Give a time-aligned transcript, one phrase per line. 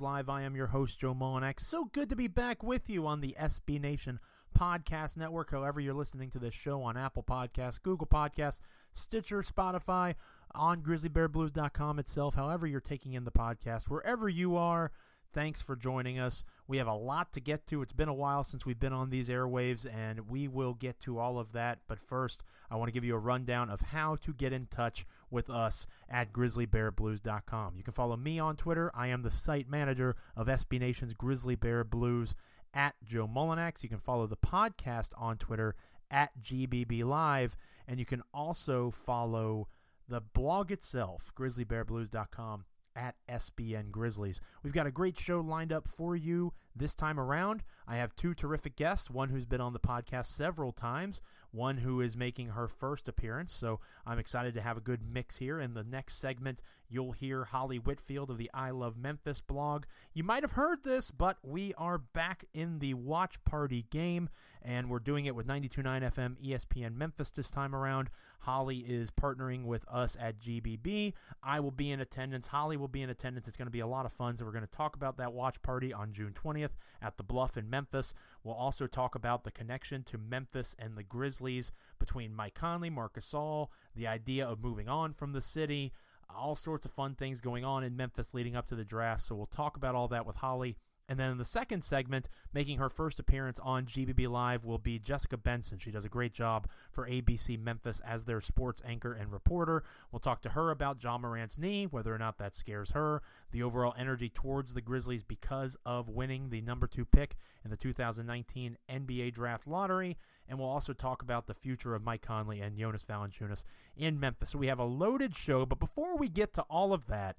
[0.00, 0.28] Live.
[0.28, 1.60] I am your host, Joe Mullinax.
[1.60, 4.20] So good to be back with you on the SB Nation
[4.58, 5.50] Podcast Network.
[5.50, 8.60] However, you're listening to this show on Apple Podcasts, Google Podcasts,
[8.94, 10.14] Stitcher, Spotify,
[10.54, 12.34] on grizzlybearblues.com itself.
[12.34, 14.90] However, you're taking in the podcast, wherever you are,
[15.36, 16.46] Thanks for joining us.
[16.66, 17.82] We have a lot to get to.
[17.82, 21.18] It's been a while since we've been on these airwaves, and we will get to
[21.18, 21.80] all of that.
[21.86, 25.04] But first, I want to give you a rundown of how to get in touch
[25.30, 27.74] with us at grizzlybearblues.com.
[27.76, 28.90] You can follow me on Twitter.
[28.94, 32.34] I am the site manager of SB Nation's Grizzly Bear Blues
[32.74, 33.82] at Joe Mullinax.
[33.82, 35.74] You can follow the podcast on Twitter
[36.10, 37.56] at GBB Live,
[37.88, 39.68] and you can also follow
[40.08, 42.64] the blog itself, grizzlybearblues.com
[42.96, 44.40] at SBN Grizzlies.
[44.62, 47.62] We've got a great show lined up for you this time around.
[47.86, 51.20] I have two terrific guests, one who's been on the podcast several times,
[51.52, 53.52] one who is making her first appearance.
[53.52, 55.60] So I'm excited to have a good mix here.
[55.60, 59.84] In the next segment, you'll hear Holly Whitfield of the I Love Memphis blog.
[60.12, 64.28] You might have heard this, but we are back in the watch party game,
[64.66, 68.10] and we're doing it with 92.9 FM ESPN Memphis this time around.
[68.40, 71.12] Holly is partnering with us at GBB.
[71.42, 72.48] I will be in attendance.
[72.48, 73.46] Holly will be in attendance.
[73.46, 74.36] It's going to be a lot of fun.
[74.36, 77.56] So we're going to talk about that watch party on June 20th at the Bluff
[77.56, 78.12] in Memphis.
[78.42, 81.70] We'll also talk about the connection to Memphis and the Grizzlies
[82.00, 85.92] between Mike Conley, Marc Gasol, the idea of moving on from the city,
[86.28, 89.22] all sorts of fun things going on in Memphis leading up to the draft.
[89.22, 90.76] So we'll talk about all that with Holly
[91.08, 94.98] and then in the second segment, making her first appearance on GBB Live will be
[94.98, 95.78] Jessica Benson.
[95.78, 99.84] She does a great job for ABC Memphis as their sports anchor and reporter.
[100.10, 103.22] We'll talk to her about Ja Morant's knee, whether or not that scares her,
[103.52, 107.76] the overall energy towards the Grizzlies because of winning the number two pick in the
[107.76, 110.16] 2019 NBA Draft Lottery.
[110.48, 113.64] And we'll also talk about the future of Mike Conley and Jonas Valanciunas
[113.96, 114.50] in Memphis.
[114.50, 117.36] So we have a loaded show, but before we get to all of that,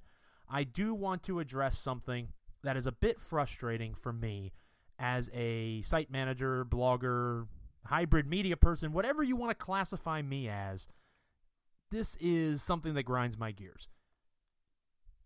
[0.50, 2.30] I do want to address something
[2.67, 4.51] that is a bit frustrating for me
[5.00, 7.47] as a site manager, blogger,
[7.85, 10.89] hybrid media person, whatever you want to classify me as.
[11.91, 13.88] This is something that grinds my gears.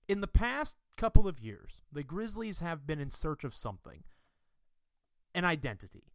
[0.08, 4.04] In the past couple of years, the Grizzlies have been in search of something
[5.34, 6.12] an identity.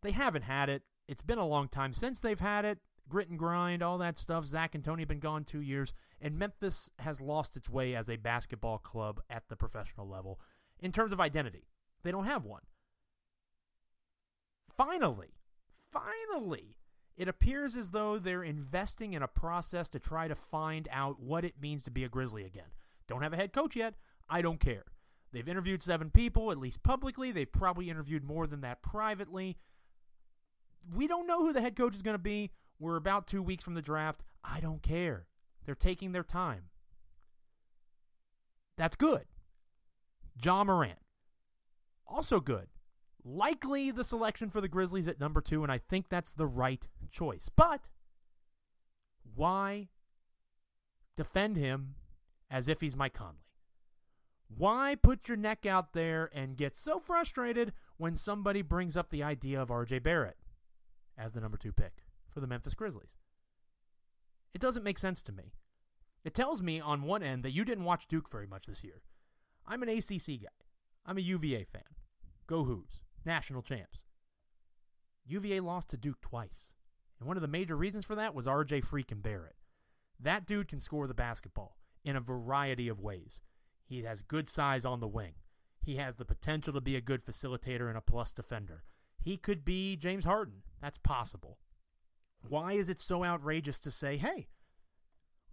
[0.00, 0.82] They haven't had it.
[1.08, 2.78] It's been a long time since they've had it.
[3.06, 4.46] Grit and grind, all that stuff.
[4.46, 5.92] Zach and Tony have been gone two years,
[6.22, 10.40] and Memphis has lost its way as a basketball club at the professional level
[10.80, 11.66] in terms of identity.
[12.02, 12.62] They don't have one.
[14.76, 15.34] Finally,
[15.92, 16.76] finally,
[17.16, 21.44] it appears as though they're investing in a process to try to find out what
[21.44, 22.72] it means to be a Grizzly again.
[23.06, 23.94] Don't have a head coach yet.
[24.28, 24.84] I don't care.
[25.32, 27.30] They've interviewed seven people, at least publicly.
[27.30, 29.58] They've probably interviewed more than that privately.
[30.94, 32.50] We don't know who the head coach is going to be.
[32.78, 34.22] We're about two weeks from the draft.
[34.42, 35.26] I don't care.
[35.66, 36.64] They're taking their time.
[38.78, 39.26] That's good.
[40.42, 40.98] Ja Morant.
[42.06, 42.68] Also good.
[43.24, 46.86] Likely the selection for the Grizzlies at number two, and I think that's the right
[47.10, 47.50] choice.
[47.54, 47.88] But
[49.34, 49.88] why
[51.16, 51.96] defend him
[52.50, 53.44] as if he's Mike Conley?
[54.48, 59.22] Why put your neck out there and get so frustrated when somebody brings up the
[59.22, 60.38] idea of RJ Barrett
[61.16, 63.16] as the number two pick for the Memphis Grizzlies?
[64.52, 65.52] It doesn't make sense to me.
[66.24, 69.02] It tells me on one end that you didn't watch Duke very much this year.
[69.70, 70.48] I'm an ACC guy.
[71.06, 71.84] I'm a UVA fan.
[72.48, 73.04] Go Hoos.
[73.24, 74.02] National champs.
[75.24, 76.72] UVA lost to Duke twice.
[77.20, 79.54] And one of the major reasons for that was RJ freaking Barrett.
[80.18, 83.42] That dude can score the basketball in a variety of ways.
[83.86, 85.34] He has good size on the wing.
[85.84, 88.82] He has the potential to be a good facilitator and a plus defender.
[89.22, 90.62] He could be James Harden.
[90.82, 91.58] That's possible.
[92.48, 94.48] Why is it so outrageous to say, hey,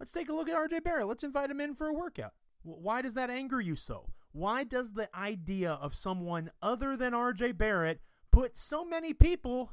[0.00, 1.06] let's take a look at RJ Barrett.
[1.06, 2.32] Let's invite him in for a workout?
[2.62, 4.10] Why does that anger you so?
[4.32, 8.00] Why does the idea of someone other than RJ Barrett
[8.30, 9.72] put so many people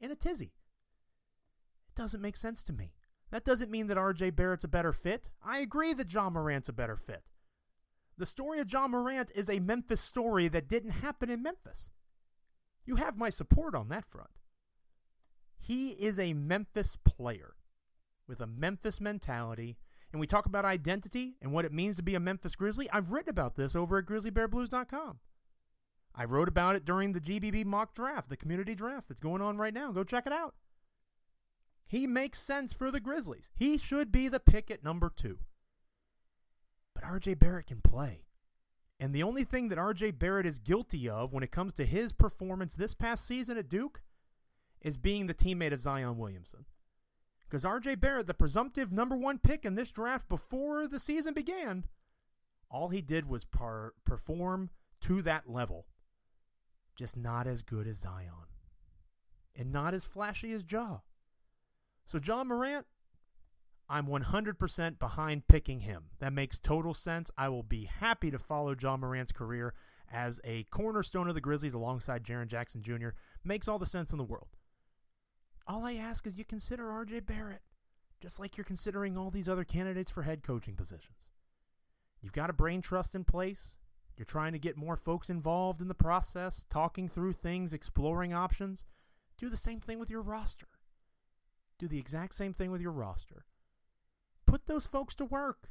[0.00, 0.52] in a tizzy?
[1.88, 2.94] It doesn't make sense to me.
[3.30, 5.30] That doesn't mean that RJ Barrett's a better fit.
[5.42, 7.22] I agree that Ja Morant's a better fit.
[8.18, 11.90] The story of Ja Morant is a Memphis story that didn't happen in Memphis.
[12.84, 14.30] You have my support on that front.
[15.58, 17.54] He is a Memphis player
[18.26, 19.78] with a Memphis mentality
[20.12, 23.12] and we talk about identity and what it means to be a Memphis Grizzly, I've
[23.12, 25.18] written about this over at grizzlybearblues.com.
[26.14, 29.56] I wrote about it during the GBB mock draft, the community draft that's going on
[29.56, 29.90] right now.
[29.92, 30.54] Go check it out.
[31.86, 33.50] He makes sense for the Grizzlies.
[33.54, 35.38] He should be the pick at number two.
[36.94, 38.24] But RJ Barrett can play.
[39.00, 42.12] And the only thing that RJ Barrett is guilty of when it comes to his
[42.12, 44.02] performance this past season at Duke
[44.80, 46.66] is being the teammate of Zion Williamson.
[47.52, 51.84] Because RJ Barrett, the presumptive number one pick in this draft before the season began,
[52.70, 54.70] All he did was par- perform
[55.02, 55.84] to that level,
[56.96, 58.48] just not as good as Zion
[59.54, 61.00] and not as flashy as Ja.
[62.06, 62.86] So, Ja Morant,
[63.86, 66.04] I'm 100% behind picking him.
[66.20, 67.30] That makes total sense.
[67.36, 69.74] I will be happy to follow Ja Morant's career
[70.10, 73.10] as a cornerstone of the Grizzlies alongside Jaren Jackson Jr.
[73.44, 74.56] Makes all the sense in the world.
[75.66, 77.62] All I ask is you consider RJ Barrett,
[78.20, 81.28] just like you're considering all these other candidates for head coaching positions.
[82.20, 83.76] You've got a brain trust in place.
[84.16, 88.84] You're trying to get more folks involved in the process, talking through things, exploring options.
[89.38, 90.68] Do the same thing with your roster.
[91.78, 93.46] Do the exact same thing with your roster.
[94.46, 95.70] Put those folks to work.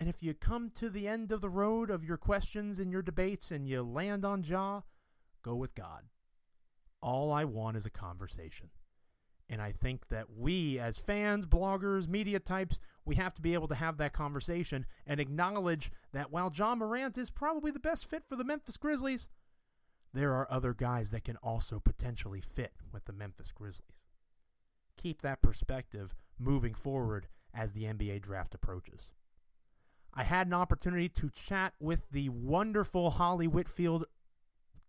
[0.00, 3.02] And if you come to the end of the road of your questions and your
[3.02, 4.82] debates and you land on Ja,
[5.42, 6.04] go with God.
[7.00, 8.70] All I want is a conversation.
[9.50, 13.68] And I think that we, as fans, bloggers, media types, we have to be able
[13.68, 18.24] to have that conversation and acknowledge that while Ja Morant is probably the best fit
[18.28, 19.28] for the Memphis Grizzlies,
[20.12, 24.06] there are other guys that can also potentially fit with the Memphis Grizzlies.
[24.96, 29.12] Keep that perspective moving forward as the NBA draft approaches.
[30.12, 34.04] I had an opportunity to chat with the wonderful Holly Whitfield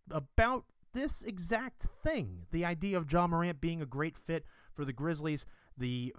[0.09, 4.93] about this exact thing the idea of Ja Morant being a great fit for the
[4.93, 5.45] Grizzlies,
[5.77, 6.13] the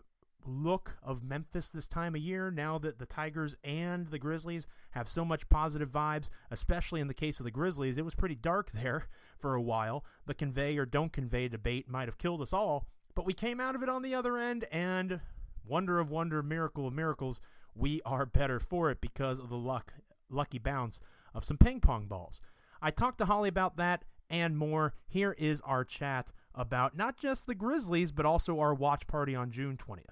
[0.46, 5.08] look of Memphis this time of year now that the Tigers and the Grizzlies have
[5.08, 7.98] so much positive vibes, especially in the case of the Grizzlies.
[7.98, 9.06] It was pretty dark there
[9.38, 10.04] for a while.
[10.26, 13.74] The convey or don't convey debate might have killed us all, but we came out
[13.74, 15.20] of it on the other end, and
[15.66, 17.40] wonder of wonder, miracle of miracles,
[17.74, 19.92] we are better for it because of the luck,
[20.28, 21.00] lucky bounce
[21.34, 22.40] of some ping pong balls.
[22.82, 24.94] I talked to Holly about that and more.
[25.06, 29.50] Here is our chat about not just the Grizzlies, but also our watch party on
[29.50, 30.04] June 20th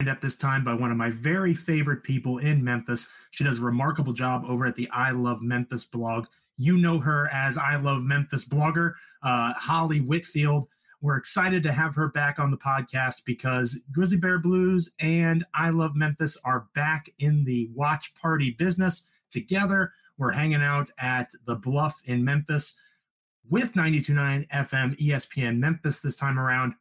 [0.00, 3.10] And at this time by one of my very favorite people in Memphis.
[3.30, 6.26] She does a remarkable job over at the I Love Memphis blog.
[6.56, 10.68] You know her as I Love Memphis blogger, uh, Holly Whitfield.
[11.00, 15.70] We're excited to have her back on the podcast because Grizzly Bear Blues and I
[15.70, 19.92] Love Memphis are back in the watch party business together.
[20.16, 22.76] We're hanging out at the Bluff in Memphis
[23.50, 26.74] with 92.9 FM ESPN Memphis this time around.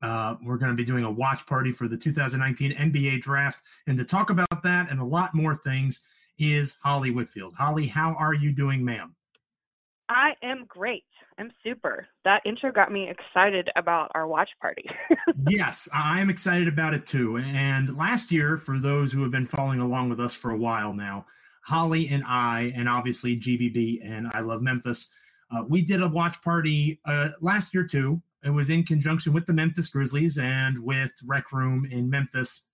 [0.00, 3.62] Uh, we're going to be doing a watch party for the 2019 NBA draft.
[3.86, 6.04] And to talk about that and a lot more things
[6.38, 7.54] is Holly Whitfield.
[7.54, 9.14] Holly, how are you doing, ma'am?
[10.08, 11.04] I am great.
[11.38, 12.06] I'm super.
[12.24, 14.88] That intro got me excited about our watch party.
[15.48, 17.38] yes, I'm excited about it too.
[17.38, 20.92] And last year, for those who have been following along with us for a while
[20.94, 21.26] now,
[21.62, 25.12] Holly and I, and obviously GBB and I Love Memphis,
[25.50, 28.20] uh, we did a watch party uh, last year too.
[28.44, 32.66] It was in conjunction with the Memphis Grizzlies and with Rec Room in Memphis.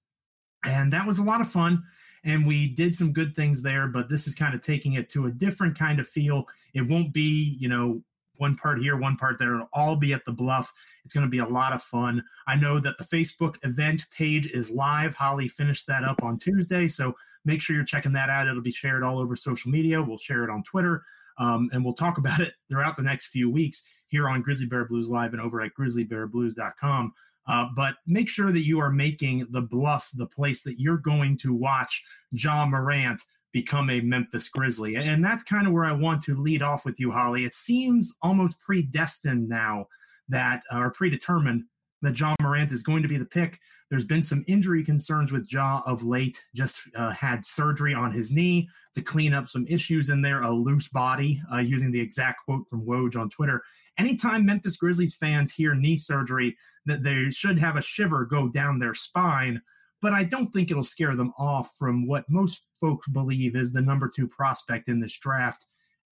[0.64, 1.82] And that was a lot of fun
[2.24, 5.26] and we did some good things there but this is kind of taking it to
[5.26, 6.46] a different kind of feel.
[6.72, 8.02] It won't be you know
[8.36, 9.54] one part here one part there.
[9.54, 10.72] It'll all be at the bluff.
[11.04, 12.22] It's going to be a lot of fun.
[12.46, 15.14] I know that the facebook event page is live.
[15.14, 17.14] Holly finished that up on tuesday so
[17.44, 18.48] make sure you're checking that out.
[18.48, 20.02] It'll be shared all over social media.
[20.02, 21.04] We'll share it on twitter
[21.38, 24.84] um, and we'll talk about it throughout the next few weeks here on grizzly bear
[24.84, 27.12] blues live and over at grizzlybearblues.com
[27.46, 31.36] uh, but make sure that you are making the bluff the place that you're going
[31.36, 33.22] to watch Ja Morant
[33.54, 34.96] become a Memphis Grizzly.
[34.96, 37.44] And that's kind of where I want to lead off with you, Holly.
[37.44, 39.86] It seems almost predestined now
[40.28, 41.64] that, or predetermined,
[42.04, 43.58] that Ja Morant is going to be the pick.
[43.90, 48.32] There's been some injury concerns with Ja of late, just uh, had surgery on his
[48.32, 52.44] knee to clean up some issues in there, a loose body, uh, using the exact
[52.44, 53.62] quote from Woj on Twitter.
[53.98, 56.56] Anytime Memphis Grizzlies fans hear knee surgery,
[56.86, 59.60] that they should have a shiver go down their spine.
[60.00, 63.80] But I don't think it'll scare them off from what most folks believe is the
[63.80, 65.66] number two prospect in this draft.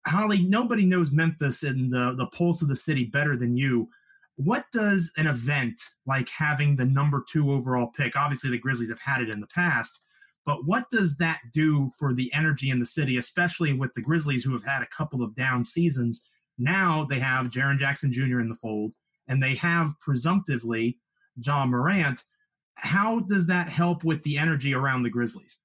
[0.06, 3.88] Holly, nobody knows Memphis and the, the pulse of the city better than you
[4.36, 8.98] what does an event like having the number two overall pick, obviously the Grizzlies have
[8.98, 10.00] had it in the past,
[10.44, 14.42] but what does that do for the energy in the city, especially with the Grizzlies
[14.42, 16.26] who have had a couple of down seasons?
[16.58, 18.40] Now they have Jaren Jackson Jr.
[18.40, 18.94] in the fold,
[19.28, 20.98] and they have presumptively
[21.36, 22.24] Ja Morant.
[22.74, 25.58] How does that help with the energy around the Grizzlies?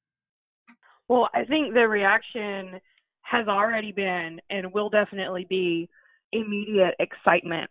[1.07, 2.79] Well, I think the reaction
[3.21, 5.89] has already been and will definitely be
[6.31, 7.69] immediate excitement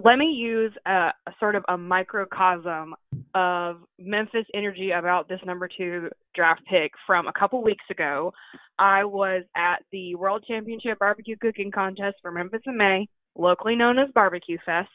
[0.00, 2.94] let me use a, a, sort of a microcosm
[3.34, 8.32] of Memphis energy about this number two draft pick from a couple weeks ago.
[8.78, 13.98] I was at the World Championship Barbecue Cooking Contest for Memphis in May, locally known
[13.98, 14.88] as Barbecue Fest.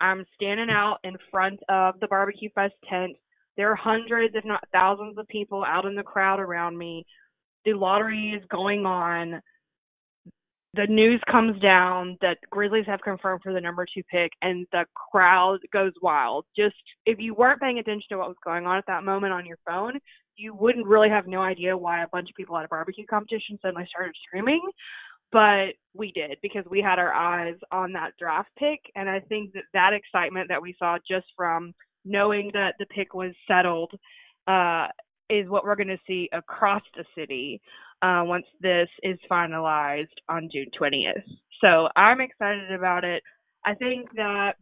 [0.00, 3.16] I'm standing out in front of the Barbecue Fest tent.
[3.56, 7.04] There are hundreds, if not thousands, of people out in the crowd around me.
[7.64, 9.40] the lottery is going on.
[10.74, 14.86] The news comes down that Grizzlies have confirmed for the number two pick, and the
[14.94, 16.46] crowd goes wild.
[16.56, 19.44] Just if you weren't paying attention to what was going on at that moment on
[19.44, 19.98] your phone,
[20.36, 23.58] you wouldn't really have no idea why a bunch of people at a barbecue competition
[23.60, 24.62] suddenly started screaming.
[25.30, 29.52] But we did because we had our eyes on that draft pick, and I think
[29.52, 31.74] that that excitement that we saw just from
[32.06, 33.92] knowing that the pick was settled
[34.46, 34.88] uh,
[35.28, 37.60] is what we're going to see across the city
[38.02, 41.22] uh, once this is finalized on June 20th.
[41.60, 43.22] So I'm excited about it.
[43.64, 44.54] I think that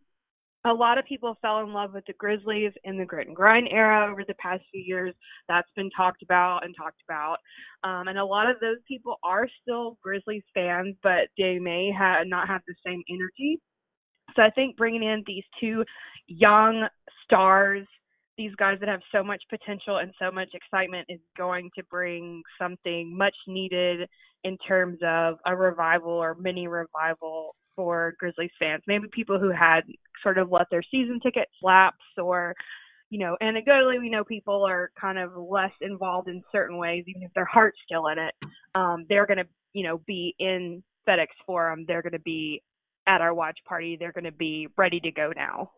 [0.66, 3.68] a lot of people fell in love with the Grizzlies in the grit and grind
[3.70, 5.14] era over the past few years.
[5.48, 7.38] That's been talked about and talked about.
[7.82, 12.24] Um, and a lot of those people are still Grizzlies fans, but they may ha-
[12.26, 13.58] not have the same energy.
[14.36, 15.82] So I think bringing in these two
[16.26, 16.86] young
[17.24, 17.86] stars
[18.40, 22.42] these guys that have so much potential and so much excitement is going to bring
[22.58, 24.08] something much needed
[24.44, 28.82] in terms of a revival or mini revival for Grizzlies fans.
[28.86, 29.82] Maybe people who had
[30.22, 32.54] sort of let their season tickets lapse or
[33.10, 37.24] you know, anecdotally, we know people are kind of less involved in certain ways, even
[37.24, 38.34] if their heart's still in it.
[38.76, 41.84] Um, they're going to, you know, be in FedEx Forum.
[41.88, 42.62] They're going to be
[43.08, 43.96] at our watch party.
[43.98, 45.72] They're going to be ready to go now.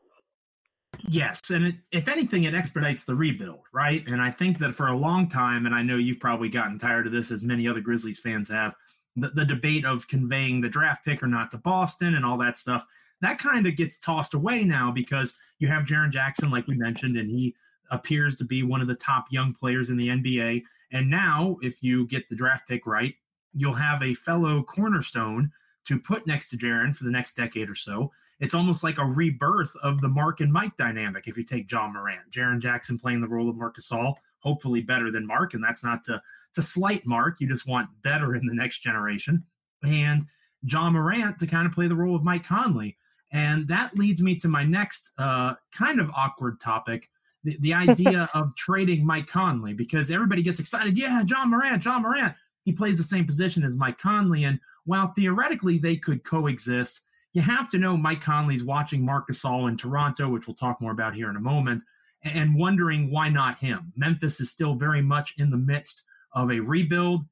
[1.08, 4.06] Yes, and it, if anything, it expedites the rebuild, right?
[4.06, 7.06] And I think that for a long time, and I know you've probably gotten tired
[7.06, 8.74] of this, as many other Grizzlies fans have,
[9.16, 12.56] the, the debate of conveying the draft pick or not to Boston and all that
[12.56, 12.86] stuff,
[13.20, 17.16] that kind of gets tossed away now because you have Jaren Jackson, like we mentioned,
[17.16, 17.54] and he
[17.90, 20.62] appears to be one of the top young players in the NBA.
[20.92, 23.14] And now, if you get the draft pick right,
[23.54, 25.50] you'll have a fellow cornerstone
[25.84, 28.10] to put next to Jaren for the next decade or so.
[28.42, 31.86] It's almost like a rebirth of the Marc and Mike dynamic if you take Ja
[31.86, 32.28] Morant.
[32.28, 36.02] Jaren Jackson playing the role of Marc Gasol, hopefully better than Marc, and that's not
[36.04, 36.20] to,
[36.54, 37.40] to slight Marc.
[37.40, 39.44] You just want better in the next generation.
[39.84, 40.26] And
[40.64, 42.96] Ja Morant to kind of play the role of Mike Conley.
[43.30, 47.08] And that leads me to my next uh, kind of awkward topic
[47.44, 50.98] the, the idea of trading Mike Conley, because everybody gets excited.
[50.98, 52.34] Yeah, Ja Morant, Ja Morant.
[52.64, 54.42] He plays the same position as Mike Conley.
[54.44, 59.68] And while theoretically they could coexist, you have to know Mike Conley's watching Marc Gasol
[59.68, 61.82] in Toronto, which we'll talk more about here in a moment,
[62.22, 63.92] and wondering why not him.
[63.96, 66.02] Memphis is still very much in the midst
[66.34, 67.24] of a rebuild.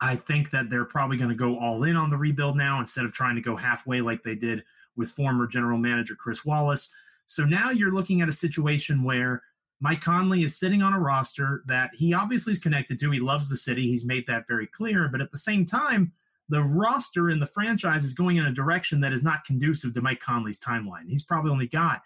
[0.00, 3.04] I think that they're probably going to go all in on the rebuild now instead
[3.04, 4.64] of trying to go halfway like they did
[4.96, 6.92] with former general manager Chris Wallace.
[7.26, 9.42] So now you're looking at a situation where
[9.80, 13.10] Mike Conley is sitting on a roster that he obviously is connected to.
[13.10, 13.82] He loves the city.
[13.82, 15.08] He's made that very clear.
[15.08, 16.12] But at the same time,
[16.50, 20.02] the roster in the franchise is going in a direction that is not conducive to
[20.02, 21.08] Mike Conley's timeline.
[21.08, 22.02] He's probably only got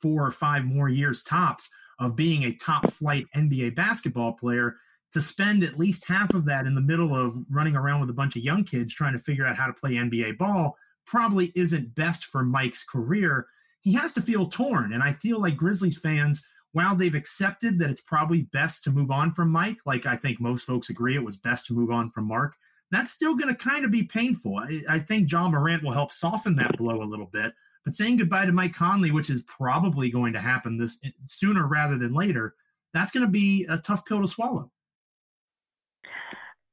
[0.00, 4.76] four or five more years tops of being a top flight NBA basketball player
[5.12, 8.14] to spend at least half of that in the middle of running around with a
[8.14, 10.76] bunch of young kids trying to figure out how to play NBA ball
[11.06, 13.46] probably isn't best for Mike's career.
[13.80, 14.92] He has to feel torn.
[14.92, 19.10] And I feel like Grizzlies fans, while they've accepted that it's probably best to move
[19.10, 22.10] on from Mike, like I think most folks agree it was best to move on
[22.10, 22.54] from Marc,
[22.90, 24.58] that's still going to kind of be painful.
[24.58, 27.52] I, I, think Ja Morant will help soften that blow a little bit.
[27.84, 31.98] But saying goodbye to Mike Conley, which is probably going to happen this sooner rather
[31.98, 32.54] than later,
[32.92, 34.70] that's going to be a tough pill to swallow.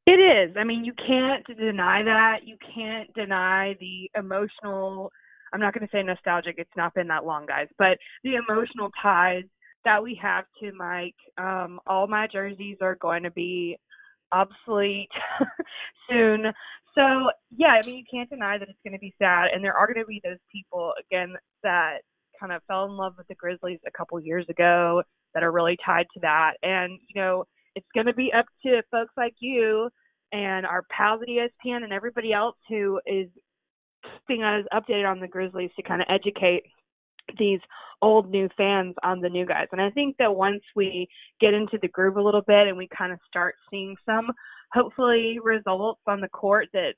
[0.06, 0.56] It is.
[0.58, 2.40] I mean, you can't deny that.
[2.46, 5.12] You can't deny the emotional.
[5.54, 6.56] I'm not going to say nostalgic.
[6.58, 9.44] It's not been that long, guys, but the emotional ties
[9.86, 11.16] that we have to Mike.
[11.38, 13.78] Um, all my jerseys are going to be
[14.34, 15.10] obsolete
[16.10, 16.46] soon.
[16.96, 19.76] So yeah, I mean you can't deny that it's going to be sad, and there
[19.76, 22.00] are going to be those people again that
[22.40, 25.02] kind of fell in love with the Grizzlies a couple years ago
[25.34, 28.82] that are really tied to that, and you know it's going to be up to
[28.92, 29.90] folks like you
[30.32, 33.28] and our pals at ESPN and everybody else who is
[34.28, 36.64] keeping us updated on the Grizzlies to kind of educate
[37.38, 37.60] these
[38.02, 39.68] old new fans on the new guys.
[39.72, 41.08] And I think that once we
[41.40, 44.30] get into the groove a little bit and we kind of start seeing some
[44.74, 46.94] hopefully results on the court that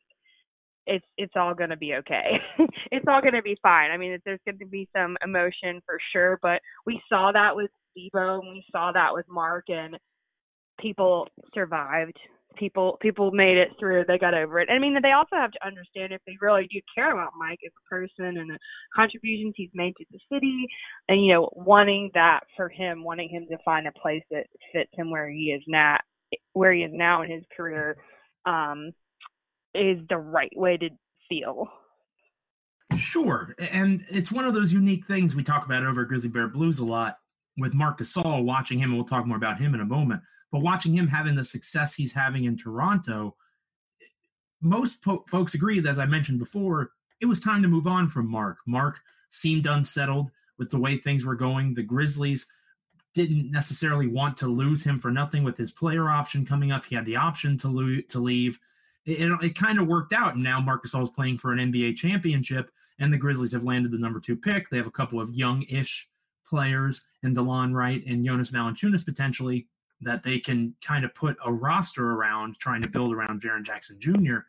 [0.88, 2.40] it's it's all going to be okay.
[2.92, 3.92] it's all going to be fine.
[3.92, 7.72] I mean, there's going to be some emotion for sure, but we saw that with
[7.94, 9.98] Z-Bo and we saw that with Marc and
[10.80, 12.18] people survived
[12.58, 14.70] people people made it through they got over it.
[14.70, 17.72] I mean they also have to understand if they really do care about mike as
[17.78, 18.60] a person and the
[18.96, 20.68] contributions he's made to the city
[21.10, 24.92] and you know wanting that for him wanting him to find a place that fits
[24.94, 25.98] him where he is now
[26.54, 27.96] where he is now in his career
[28.46, 28.92] um
[29.76, 30.90] is the right way to
[31.30, 31.68] feel.
[32.96, 33.54] Sure.
[33.72, 36.86] And it's one of those unique things we talk about over grizzly bear blues a
[36.86, 37.18] lot
[37.58, 40.22] with Marc Gasol watching him and we'll talk more about him in a moment
[40.56, 43.36] But watching him having the success he's having in Toronto,
[44.62, 48.32] most po- folks agree, as I mentioned before, it was time to move on from
[48.32, 48.60] Marc.
[48.66, 51.74] Marc seemed unsettled with the way things were going.
[51.74, 52.48] The Grizzlies
[53.14, 56.86] didn't necessarily want to lose him for nothing with his player option coming up.
[56.86, 58.58] He had the option to lo- to leave.
[59.06, 61.60] It, it, it kind of worked out, and now Marc Gasol is playing for an
[61.60, 64.70] NBA championship, and the Grizzlies have landed the number two pick.
[64.70, 66.08] They have a couple of young-ish
[66.48, 69.68] players and Delon Wright and Jonas Valanciunas potentially
[70.02, 73.98] that they can kind of put a roster around, trying to build around Jaren Jackson
[74.00, 74.40] Jr.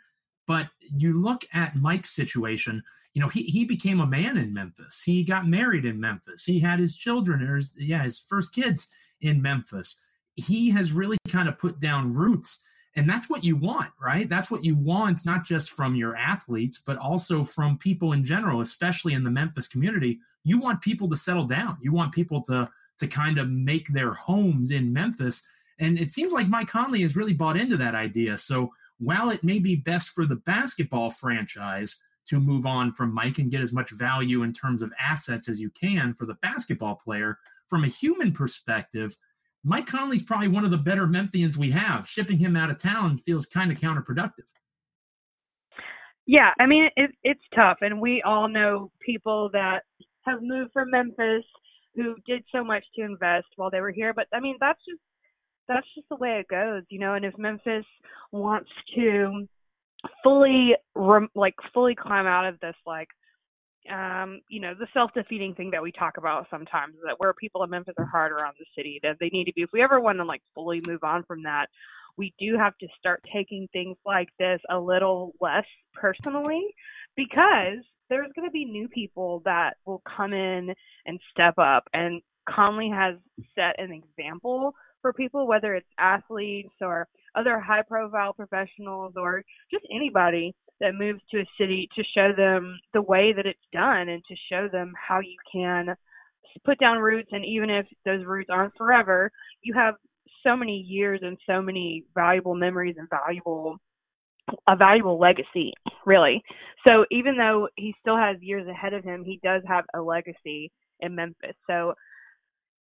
[0.47, 2.83] But you look at Mike's situation,
[3.15, 5.03] you know, he, he became a man in Memphis.
[5.03, 6.45] He got married in Memphis.
[6.45, 8.89] He had his children, or his, yeah, his first kids
[9.23, 10.01] in Memphis.
[10.35, 12.63] He has really kind of put down roots.
[12.95, 14.29] And that's what you want, right?
[14.29, 18.61] That's what you want, not just from your athletes, but also from people in general,
[18.61, 20.19] especially in the Memphis community.
[20.45, 21.79] You want people to settle down.
[21.81, 25.47] You want people to to kind of make their homes in Memphis.
[25.79, 28.39] And it seems like Mike Conley has really bought into that idea.
[28.39, 33.39] So while it may be best for the basketball franchise to move on from Mike
[33.39, 36.97] and get as much value in terms of assets as you can for the basketball
[36.97, 37.39] player,
[37.69, 39.17] from a human perspective,
[39.65, 42.09] Mike Conley's probably one of the better Memphians we have.
[42.09, 44.47] Shipping him out of town feels kind of counterproductive.
[46.27, 49.81] Yeah, I mean it, it's tough, and we all know people that
[50.23, 51.45] have moved from Memphis
[51.97, 54.13] who did so much to invest while they were here.
[54.15, 55.01] But I mean, that's just
[55.69, 57.15] that's just the way it goes, you know.
[57.15, 57.85] And if Memphis
[58.31, 59.49] wants to
[60.23, 60.77] fully
[61.35, 63.09] like fully climb out of this like
[63.91, 67.71] um you know the self-defeating thing that we talk about sometimes that where people in
[67.71, 70.19] Memphis are harder on the city that they need to be if we ever want
[70.19, 71.67] to like fully move on from that
[72.17, 76.67] we do have to start taking things like this a little less personally
[77.17, 77.79] because
[78.09, 80.75] there's going to be new people that will come in
[81.07, 81.85] and step up.
[81.93, 83.17] And Conley has
[83.55, 89.85] set an example for people, whether it's athletes or other high profile professionals or just
[89.95, 94.23] anybody that moves to a city to show them the way that it's done and
[94.29, 95.95] to show them how you can
[96.65, 97.29] put down roots.
[97.33, 99.31] And even if those roots aren't forever,
[99.63, 99.95] you have
[100.43, 103.79] so many years and so many valuable memories and valuable
[104.69, 105.73] a valuable legacy,
[106.05, 106.43] really.
[106.87, 110.71] So even though he still has years ahead of him, he does have a legacy
[111.01, 111.57] in Memphis.
[111.67, 111.95] So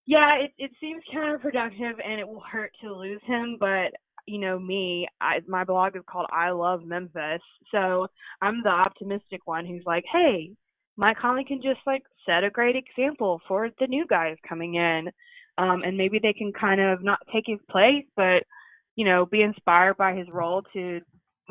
[0.06, 3.92] yeah, it it seems counterproductive and it will hurt to lose him, but
[4.26, 7.42] you know me, I, my blog is called I Love Memphis.
[7.70, 8.06] So
[8.40, 10.52] I'm the optimistic one who's like, hey,
[10.96, 15.08] Mike Conley can just like set a great example for the new guys coming in.
[15.58, 18.42] Um, and maybe they can kind of not take his place, but
[18.96, 21.00] you know, be inspired by his role to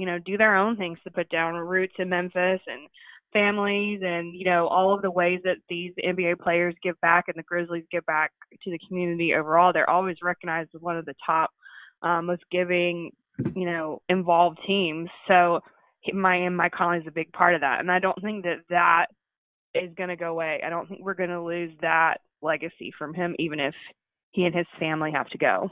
[0.02, 2.90] you know, do their own things to put down roots in Memphis and
[3.32, 7.38] families and, you know, all of the ways that these NBA players give back and
[7.38, 8.32] the Grizzlies give back
[8.64, 9.72] to the community overall.
[9.72, 11.52] They're always recognized as one of the top,
[12.02, 13.12] um, most giving,
[13.56, 15.08] you know, involved teams.
[15.28, 15.60] So
[16.16, 17.80] my and Mike Conley is a big part of that.
[17.80, 19.06] And I don't think that that
[19.76, 20.62] is going to go away.
[20.66, 23.76] I don't think we're going to lose that legacy from him, even if
[24.32, 25.70] he and his family have to go.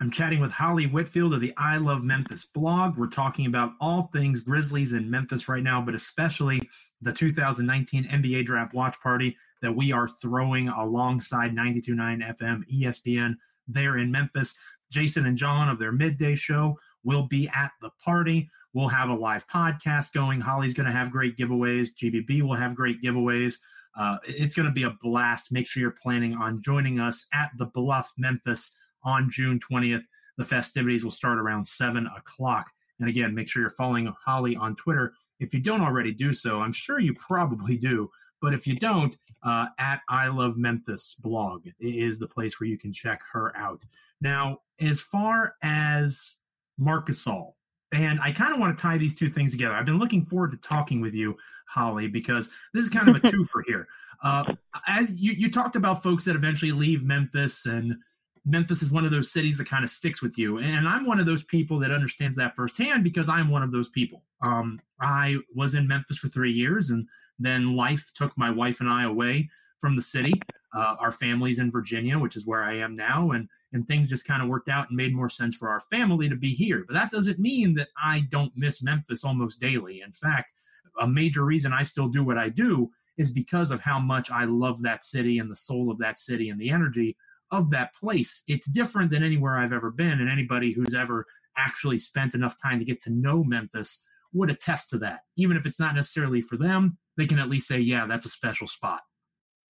[0.00, 2.96] I'm chatting with Holly Whitfield of the I Love Memphis blog.
[2.96, 6.62] We're talking about all things Grizzlies in Memphis right now, but especially
[7.02, 13.34] the 2019 NBA Draft Watch Party that we are throwing alongside 92.9 FM ESPN
[13.66, 14.56] there in Memphis.
[14.92, 18.48] Jason and John of their midday show will be at the party.
[18.74, 20.40] We'll have a live podcast going.
[20.40, 21.88] Holly's going to have great giveaways.
[22.00, 23.58] GBB will have great giveaways.
[23.98, 25.50] Uh, it's going to be a blast.
[25.50, 30.04] Make sure you're planning on joining us at the Bluff Memphis on June 20th.
[30.36, 32.70] The festivities will start around 7 o'clock.
[33.00, 35.14] And again, make sure you're following Holly on Twitter.
[35.40, 38.10] If you don't already do so, I'm sure you probably do.
[38.40, 42.78] But if you don't, uh, at I Love Memphis blog is the place where you
[42.78, 43.84] can check her out.
[44.20, 46.36] Now, as far as
[46.78, 47.52] Marc Gasol,
[47.92, 49.74] and I kind of want to tie these two things together.
[49.74, 53.20] I've been looking forward to talking with you, Holly, because this is kind of a
[53.20, 53.88] twofer here.
[54.22, 54.44] Uh,
[54.86, 57.96] as you, you talked about folks that eventually leave Memphis and
[58.44, 60.58] Memphis is one of those cities that kind of sticks with you.
[60.58, 63.88] And I'm one of those people that understands that firsthand because I'm one of those
[63.88, 64.22] people.
[64.42, 67.06] Um, I was in Memphis for three years, and
[67.38, 69.48] then life took my wife and I away
[69.78, 70.40] from the city.
[70.74, 74.26] Uh, our family's in Virginia, which is where I am now, and and things just
[74.26, 76.84] kind of worked out and made more sense for our family to be here.
[76.86, 80.00] But that doesn't mean that I don't miss Memphis almost daily.
[80.00, 80.52] In fact,
[81.00, 84.44] a major reason I still do what I do is because of how much I
[84.44, 87.16] love that city and the soul of that city and the energy
[87.50, 88.42] of that place.
[88.48, 91.24] It's different than anywhere I've ever been, and anybody who's ever
[91.56, 95.20] actually spent enough time to get to know Memphis would attest to that.
[95.36, 98.30] Even if it's not necessarily for them, they can at least say, yeah, that's a
[98.30, 99.00] special spot.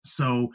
[0.04, 0.50] So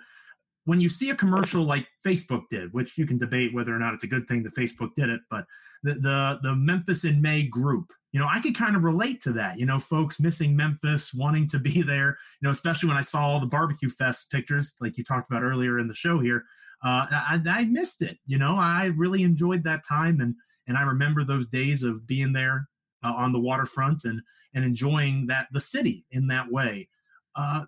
[0.66, 3.94] when you see a commercial like Facebook did, which you can debate whether or not
[3.94, 5.46] it's a good thing that Facebook did it, but
[5.84, 9.34] the the, the Memphis in May group, you know, I could kind of relate to
[9.34, 9.60] that.
[9.60, 12.10] You know, folks missing Memphis, wanting to be there.
[12.10, 15.44] You know, especially when I saw all the barbecue fest pictures, like you talked about
[15.44, 16.46] earlier in the show here.
[16.84, 18.18] Uh, I, I missed it.
[18.26, 20.36] You know, I really enjoyed that time, and
[20.68, 22.70] and I remember those days of being there
[23.04, 24.22] uh, on the waterfront and
[24.54, 26.88] and enjoying that the city in that way.
[27.36, 27.66] Uh,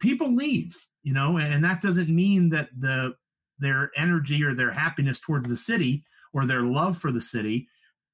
[0.00, 3.12] people leave you know and that doesn't mean that the
[3.58, 7.66] their energy or their happiness towards the city or their love for the city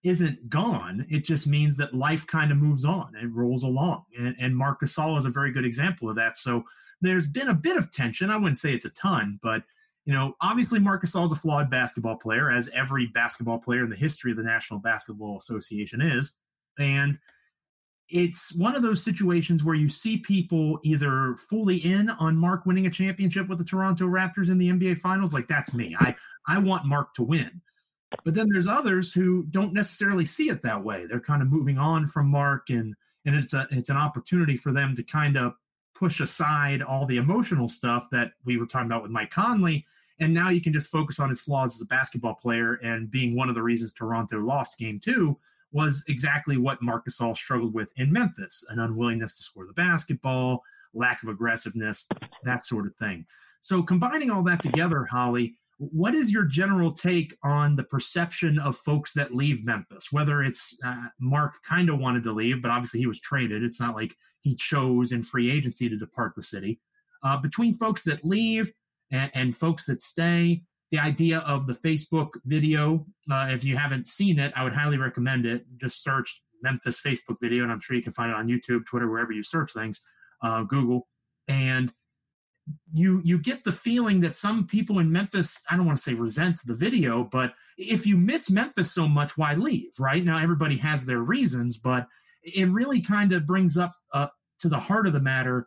[0.04, 1.06] isn't gone.
[1.08, 4.04] It just means that life kind of moves on and rolls along.
[4.18, 6.36] And, and marc gasol is a very good example of that.
[6.36, 6.64] So
[7.00, 8.30] there's been a bit of tension.
[8.30, 9.62] I wouldn't say it's a ton but
[10.04, 13.90] you know obviously marc gasol is a flawed basketball player as every basketball player in
[13.90, 16.34] the history of the national basketball association is.
[16.78, 17.18] And
[18.10, 22.86] it's one of those situations where you see people either fully in on Marc winning
[22.86, 25.96] a championship with the Toronto Raptors in the NBA Finals, like that's me.
[25.98, 26.14] I
[26.46, 27.62] I want Marc to win.
[28.24, 31.06] But then there's others who don't necessarily see it that way.
[31.06, 34.72] They're kind of moving on from Marc, and and it's a it's an opportunity for
[34.72, 35.54] them to kind of
[35.94, 39.84] push aside all the emotional stuff that we were talking about with Mike Conley.
[40.20, 43.34] And now you can just focus on his flaws as a basketball player and being
[43.34, 45.38] one of the reasons Toronto lost game two
[45.72, 50.62] was exactly what Marc Gasol struggled with in Memphis an unwillingness to score the basketball,
[50.94, 52.06] lack of aggressiveness,
[52.44, 53.26] that sort of thing.
[53.60, 58.76] So, combining all that together, Holly, what is your general take on the perception of
[58.76, 60.12] folks that leave Memphis?
[60.12, 63.62] Whether it's uh, Marc kind of wanted to leave, but obviously he was traded.
[63.62, 66.80] It's not like he chose in free agency to depart the city.
[67.22, 68.70] Uh, between folks that leave
[69.10, 73.04] and, and folks that stay, the idea of the Facebook video.
[73.28, 75.64] Uh, if you haven't seen it, I would highly recommend it.
[75.76, 79.10] Just search Memphis Facebook video, and I'm sure you can find it on YouTube, Twitter,
[79.10, 80.02] wherever you search things,
[80.42, 81.08] uh, Google,
[81.48, 81.92] and
[82.92, 86.14] you you get the feeling that some people in Memphis, I don't want to say
[86.14, 89.90] resent the video, but if you miss Memphis so much, why leave?
[89.98, 92.06] Right now, everybody has their reasons, but
[92.42, 94.28] it really kind of brings up uh,
[94.60, 95.66] to the heart of the matter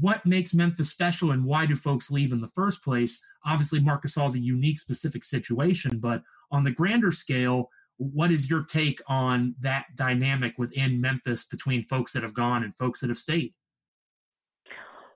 [0.00, 3.24] what makes Memphis special and why do folks leave in the first place?
[3.46, 8.50] Obviously, Marc Gasol is a unique, specific situation, but on the grander scale, what is
[8.50, 13.08] your take on that dynamic within Memphis between folks that have gone and folks that
[13.08, 13.54] have stayed?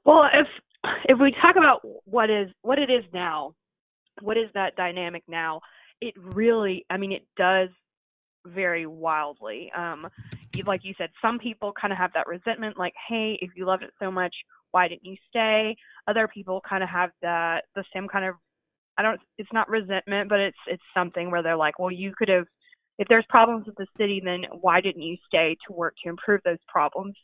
[0.04, 0.46] Well, if
[1.04, 3.54] if we talk about what is what it is now,
[4.20, 5.60] what is that dynamic now?
[6.00, 7.68] It really, I mean, it does
[8.46, 9.70] vary wildly.
[9.76, 10.08] Um,
[10.66, 13.82] like you said, some people kind of have that resentment, like, hey, if you loved
[13.82, 14.34] it so much,
[14.70, 15.76] why didn't you stay?
[16.06, 18.34] Other people kind of have the the same kind of
[18.96, 22.28] I don't it's not resentment, but it's it's something where they're like, well, you could
[22.28, 22.46] have
[22.98, 26.40] if there's problems with the city, then why didn't you stay to work to improve
[26.44, 27.14] those problems?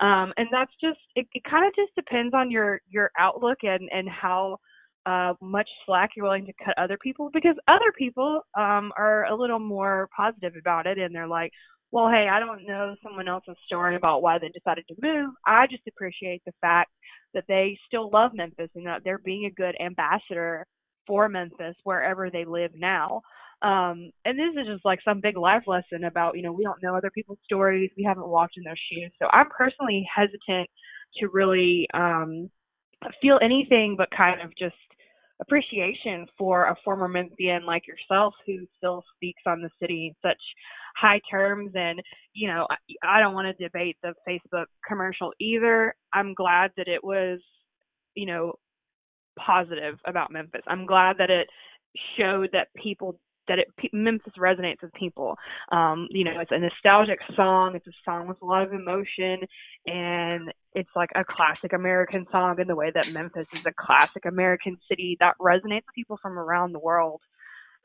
[0.00, 3.88] Um, and that's just it, it kind of just depends on your your outlook and
[3.90, 4.58] and how
[5.06, 9.34] uh, much slack you're willing to cut other people because other people um, are a
[9.34, 11.52] little more positive about it and they're like,
[11.92, 15.30] well, hey, I don't know someone else's story about why they decided to move.
[15.46, 16.90] I just appreciate the fact
[17.34, 20.66] that they still love Memphis and that they're being a good ambassador
[21.06, 23.22] for Memphis wherever they live now.
[23.62, 26.82] Um, and this is just like some big life lesson about, you know, we don't
[26.82, 27.90] know other people's stories.
[27.96, 29.10] We haven't walked in their shoes.
[29.20, 30.68] So I'm personally hesitant
[31.18, 32.50] to really um,
[33.20, 34.74] feel anything but kind of just
[35.40, 40.40] appreciation for a former Memphian like yourself who still speaks on the city in such
[40.96, 42.00] high terms and
[42.32, 46.88] you know I, I don't want to debate the facebook commercial either i'm glad that
[46.88, 47.38] it was
[48.14, 48.54] you know
[49.38, 51.48] positive about memphis i'm glad that it
[52.18, 55.36] showed that people that it Memphis resonates with people.
[55.72, 57.74] Um, you know, it's a nostalgic song.
[57.74, 59.40] It's a song with a lot of emotion,
[59.86, 64.24] and it's like a classic American song in the way that Memphis is a classic
[64.26, 67.20] American city that resonates with people from around the world.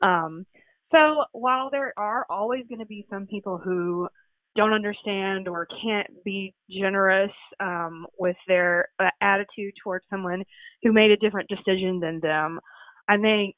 [0.00, 0.46] Um,
[0.92, 4.08] so while there are always going to be some people who
[4.54, 10.44] don't understand or can't be generous um, with their uh, attitude towards someone
[10.82, 12.60] who made a different decision than them,
[13.08, 13.56] I think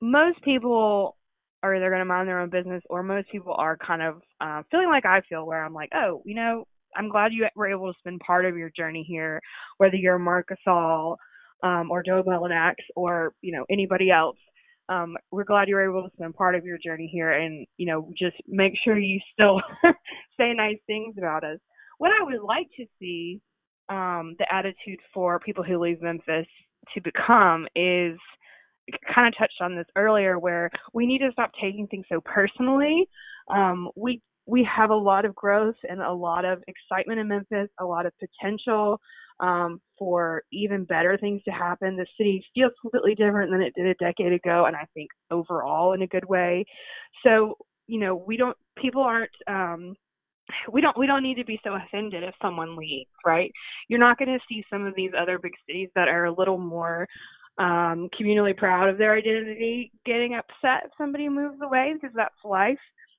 [0.00, 1.16] most people
[1.62, 4.62] are either going to mind their own business or most people are kind of uh,
[4.70, 6.64] feeling like I feel, where I'm like, oh, you know,
[6.96, 9.40] I'm glad you were able to spend part of your journey here,
[9.78, 11.16] whether you're Marc Gasol
[11.62, 14.36] um, or Joe Mullinax or you know anybody else
[14.90, 17.86] um, we're glad you were able to spend part of your journey here and, you
[17.86, 19.60] know, just make sure you still
[20.36, 21.58] say nice things about us.
[21.98, 23.40] What I would like to see
[23.88, 26.46] um, the attitude for people who leave Memphis
[26.94, 28.18] to become is
[29.14, 33.08] kind of touched on this earlier where we need to stop taking things so personally.
[33.48, 37.68] Um, we we have a lot of growth and a lot of excitement in Memphis,
[37.80, 39.00] a lot of potential.
[39.40, 41.96] um, for even better things to happen.
[41.96, 45.92] The city feels completely different than it did a decade ago, and I think overall
[45.94, 46.64] in a good way.
[47.24, 49.94] So, you know, we don't, people aren't, um,
[50.72, 53.52] we don't we don't need to be so offended if someone leaves right
[53.88, 56.58] you're not going to see some of these other big cities that are a little
[56.58, 57.06] more
[57.60, 62.78] um communally proud of their identity getting upset if somebody moves away because that's life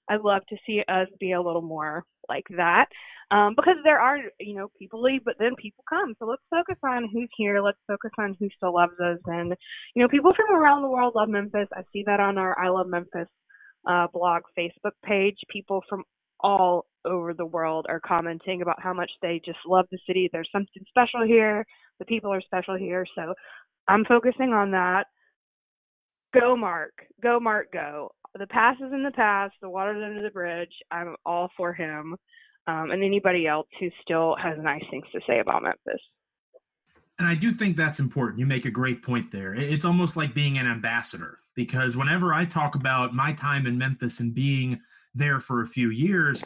[0.10, 2.88] i'd love to see us be a little more like that
[3.32, 6.14] um, because there are, you know, people leave, but then people come.
[6.20, 7.62] So let's focus on who's here.
[7.62, 9.20] Let's focus on who still loves us.
[9.26, 9.56] And,
[9.96, 11.70] you know, people from around the world love Memphis.
[11.74, 13.30] I see that on our I Love Memphis
[13.90, 15.38] uh, blog Facebook page.
[15.50, 16.04] People from
[16.42, 20.30] all over the world are commenting about how much they just love the city.
[20.34, 21.66] There's something special here.
[22.00, 23.06] The people are special here.
[23.16, 23.34] So
[23.88, 25.08] I'm focusing on that.
[26.34, 26.94] Go, Marc.
[27.22, 28.12] Go, Marc, go.
[28.38, 29.54] The past is in the past.
[29.62, 30.72] The water's under the bridge.
[30.90, 32.16] I'm all for him
[32.68, 36.02] um, and anybody else who still has nice things to say about Memphis.
[37.20, 38.40] And I do think that's important.
[38.40, 39.54] You make a great point there.
[39.54, 44.22] It's almost like being an ambassador because whenever I talk about my time in Memphis
[44.22, 44.80] and being
[45.14, 46.44] there for a few years,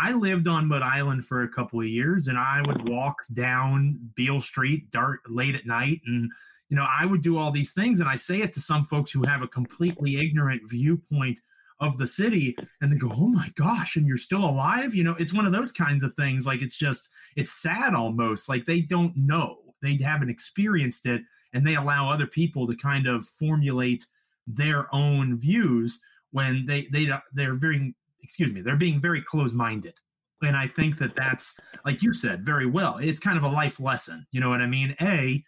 [0.00, 3.98] I lived on Mud Island for a couple of years and I would walk down
[4.14, 6.30] Beale Street dark late at night and
[6.72, 9.12] you know, I would do all these things and I say it to some folks
[9.12, 11.38] who have a completely ignorant viewpoint
[11.80, 14.94] of the city and they go oh my gosh and you're still alive?
[14.94, 18.48] You know it's one of those kinds of things like it's just it's sad almost
[18.48, 19.58] like they don't know.
[19.82, 21.20] They haven't experienced it
[21.52, 24.06] and they allow other people to kind of formulate
[24.46, 29.94] their own views when they they they're very excuse me they're being very close-minded
[30.42, 32.96] and i think that that's like you said very well.
[32.96, 34.96] It's kind of a life lesson you know what i mean?
[35.02, 35.44] A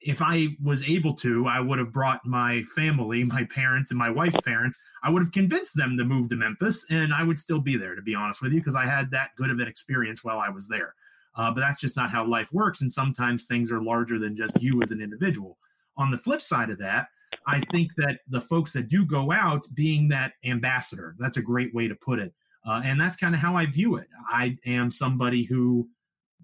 [0.00, 4.10] if I was able to, I would have brought my family, my parents, and my
[4.10, 4.80] wife's parents.
[5.02, 7.94] I would have convinced them to move to Memphis, and I would still be there,
[7.94, 10.50] to be honest with you, because I had that good of an experience while I
[10.50, 10.94] was there.
[11.36, 12.80] Uh, but that's just not how life works.
[12.80, 15.58] And sometimes things are larger than just you as an individual.
[15.96, 17.08] On the flip side of that,
[17.46, 21.74] I think that the folks that do go out being that ambassador, that's a great
[21.74, 22.32] way to put it.
[22.66, 24.08] Uh, and that's kind of how I view it.
[24.28, 25.88] I am somebody who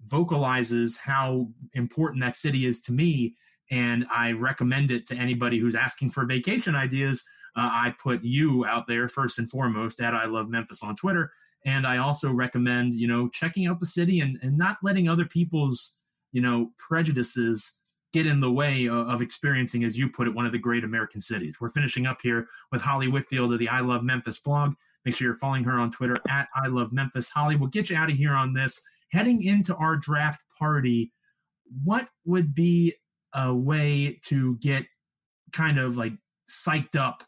[0.05, 3.35] vocalizes how important that city is to me
[3.71, 7.23] and I recommend it to anybody who's asking for vacation ideas.
[7.55, 11.31] Uh, I put you out there first and foremost at I Love Memphis on Twitter,
[11.65, 15.25] and I also recommend you know checking out the city and and not letting other
[15.25, 15.95] people's
[16.31, 17.79] you know prejudices
[18.15, 20.85] get in the way of, of experiencing, as you put it, one of the great
[20.85, 21.59] American cities.
[21.59, 24.73] We're finishing up here with Holly Whitfield of the I Love Memphis blog.
[25.03, 27.27] Make sure you're following her on Twitter at I Love Memphis.
[27.27, 28.81] Holly, we'll get you out of here on this.
[29.11, 31.11] Heading into our draft party,
[31.83, 32.93] what would be
[33.35, 34.85] a way to get
[35.51, 36.13] kind of like
[36.49, 37.23] psyched up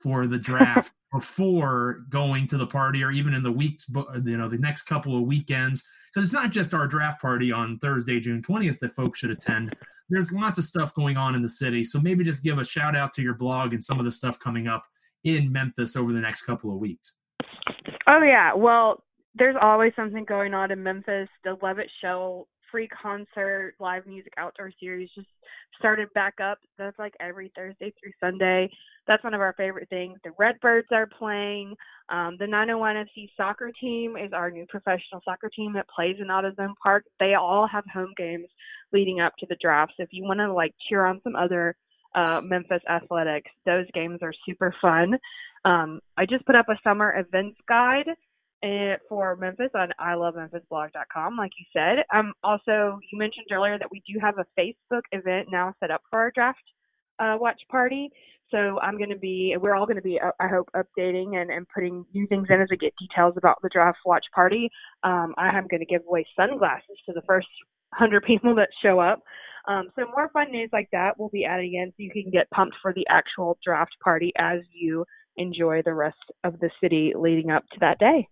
[0.00, 4.36] for the draft before going to the party or even in the weeks uh, you
[4.36, 5.86] know the next couple of weekends.
[6.12, 9.74] Because it's not just our draft party on thursday june 20th that folks should attend.
[10.10, 12.96] There's lots of stuff going on in the city so maybe just give a shout
[12.96, 14.84] out to your blog and some of the stuff coming up
[15.24, 17.14] in memphis over the next couple of weeks.
[18.06, 18.52] Oh yeah.
[18.54, 21.28] Well there's always something going on in memphis.
[21.44, 25.28] The Levitt Shell free concert, live music outdoor series just
[25.78, 26.58] started back up.
[26.78, 28.70] That's like every Thursday through Sunday.
[29.06, 30.18] That's one of our favorite things.
[30.24, 31.74] The Redbirds are playing.
[32.08, 36.28] Um, the 901 FC soccer team is our new professional soccer team that plays in
[36.28, 37.04] AutoZone Park.
[37.20, 38.46] They all have home games
[38.92, 39.92] leading up to the draft.
[39.96, 41.76] So if you want to like cheer on some other
[42.14, 45.18] uh, Memphis athletics, those games are super fun.
[45.64, 48.08] Um, I just put up a summer events guide
[49.08, 52.04] for Memphis on ilovememphisblog.com, like you said.
[52.14, 56.02] Um, also, you mentioned earlier that we do have a Facebook event now set up
[56.08, 56.62] for our draft
[57.18, 58.10] uh, watch party.
[58.50, 61.50] So I'm going to be, we're all going to be, uh, I hope, updating and,
[61.50, 64.68] and putting new things in as we get details about the draft watch party.
[65.02, 67.48] Um, I am going to give away sunglasses to the first
[67.98, 69.22] 100 people that show up.
[69.68, 72.50] Um, so more fun news like that will be added in so you can get
[72.50, 75.04] pumped for the actual draft party as you
[75.36, 78.28] enjoy the rest of the city leading up to that day.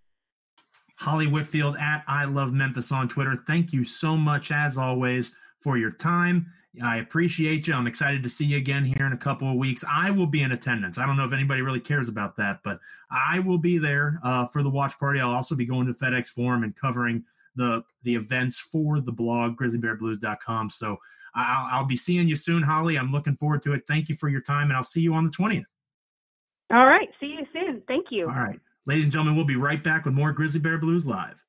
[1.01, 3.35] Holly Whitfield at I Love Memphis on Twitter.
[3.47, 6.53] Thank you so much, as always, for your time.
[6.83, 7.73] I appreciate you.
[7.73, 9.83] I'm excited to see you again here in a couple of weeks.
[9.91, 10.99] I will be in attendance.
[10.99, 14.47] I don't know if anybody really cares about that, but I will be there uh,
[14.47, 15.21] for the watch party.
[15.21, 17.25] I'll also be going to FedEx Forum and covering
[17.57, 20.69] the the events for the blog grizzlybearblues.com.
[20.69, 20.99] So
[21.35, 22.99] I'll, I'll be seeing you soon, Holly.
[22.99, 23.85] I'm looking forward to it.
[23.89, 25.65] Thank you for your time, and I'll see you on the 20th.
[26.73, 27.09] All right.
[27.19, 27.83] See you soon.
[27.89, 28.27] Thank you.
[28.29, 28.61] All right.
[28.91, 31.45] Ladies and gentlemen, we'll be right back with more Grizzly Bear Blues Live.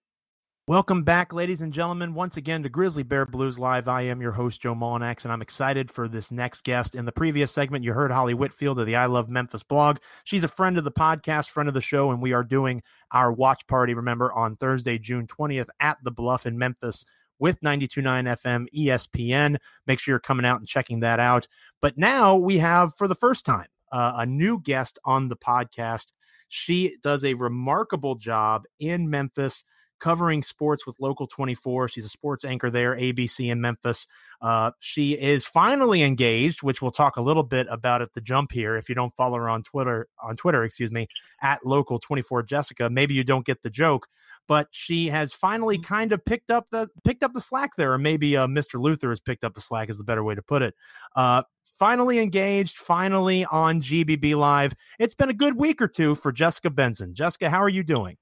[0.67, 3.87] Welcome back, ladies and gentlemen, once again to Grizzly Bear Blues Live.
[3.87, 6.93] I am your host, Joe Mullinax, and I'm excited for this next guest.
[6.93, 9.97] In the previous segment, you heard Holly Whitfield of the I Love Memphis blog.
[10.23, 13.31] She's a friend of the podcast, friend of the show, and we are doing our
[13.31, 17.05] watch party, remember, on Thursday, June 20th at the Bluff in Memphis
[17.39, 19.57] with 92.9 FM ESPN.
[19.87, 21.47] Make sure you're coming out and checking that out.
[21.81, 26.11] But now we have, for the first time, uh, a new guest on the podcast.
[26.53, 29.63] She does a remarkable job in Memphis
[30.01, 31.87] covering sports with Local 24.
[31.87, 34.05] She's a sports anchor there, ABC in Memphis.
[34.41, 38.51] Uh, she is finally engaged, which we'll talk a little bit about at the jump
[38.51, 38.75] here.
[38.75, 41.07] If you don't follow her on Twitter, on Twitter, excuse me,
[41.41, 44.07] at Local 24 Jessica, maybe you don't get the joke,
[44.45, 45.93] but she has finally mm-hmm.
[45.93, 48.77] kind of picked up the picked up the slack there, or maybe uh, Mr.
[48.77, 50.73] Luther has picked up the slack is the better way to put it.
[51.15, 51.43] Uh,
[51.81, 54.75] finally engaged, finally on GBB Live.
[54.99, 57.15] It's been a good week or two for Jessica Benson.
[57.15, 58.17] Jessica, how are you doing?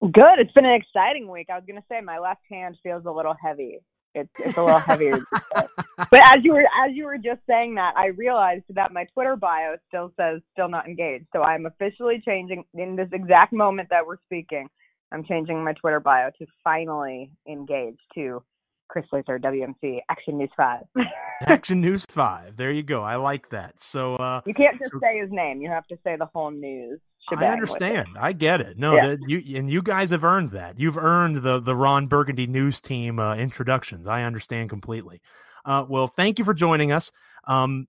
[0.00, 0.38] Good.
[0.38, 1.48] It's been an exciting week.
[1.50, 3.80] I was gonna say my left hand feels a little heavy.
[4.14, 5.18] It's it's a little heavier.
[5.52, 9.36] but as you were as you were just saying that, I realized that my Twitter
[9.36, 11.26] bio still says still not engaged.
[11.34, 14.66] So I'm officially changing in this exact moment that we're speaking.
[15.12, 18.42] I'm changing my Twitter bio to finally engage to
[18.88, 20.80] Chris Luther, WMC, Action News 5.
[21.42, 22.56] Action News 5.
[22.56, 23.02] There you go.
[23.02, 23.82] I like that.
[23.82, 25.60] So uh, You can't just so, say his name.
[25.60, 27.00] You have to say the whole news.
[27.36, 28.08] I understand.
[28.18, 28.78] I get it.
[28.78, 29.16] No, yeah.
[29.26, 30.80] you and you guys have earned that.
[30.80, 34.06] You've earned the the Ron Burgundy news team uh, introductions.
[34.06, 35.20] I understand completely.
[35.64, 37.12] Uh, well, thank you for joining us.
[37.46, 37.86] Um,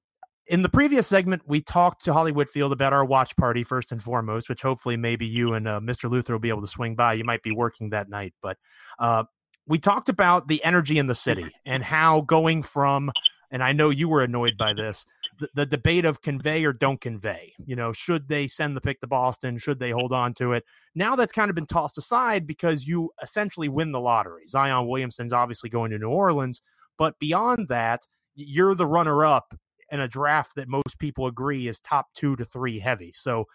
[0.47, 4.01] in the previous segment, we talked to Holly Whitfield about our watch party first and
[4.01, 6.09] foremost, which hopefully maybe you and uh, Mr.
[6.09, 7.13] Luther will be able to swing by.
[7.13, 8.57] You might be working that night, but
[8.97, 9.23] uh,
[9.69, 11.71] we talked about the energy in the city mm-hmm.
[11.71, 13.11] and how going from,
[13.51, 15.05] and I know you were annoyed by this,
[15.39, 17.53] the, the, debate of convey or don't convey.
[17.65, 19.57] You know, should they send the pick to Boston?
[19.57, 20.65] Should they hold on to it?
[20.95, 24.47] Now that's kind of been tossed aside because you essentially win the lottery.
[24.47, 26.61] Zion Williamson's obviously going to New Orleans,
[26.97, 28.01] but beyond that,
[28.35, 29.53] you're the runner up
[29.91, 33.11] in a draft that most people agree is top two to three heavy.
[33.13, 33.45] So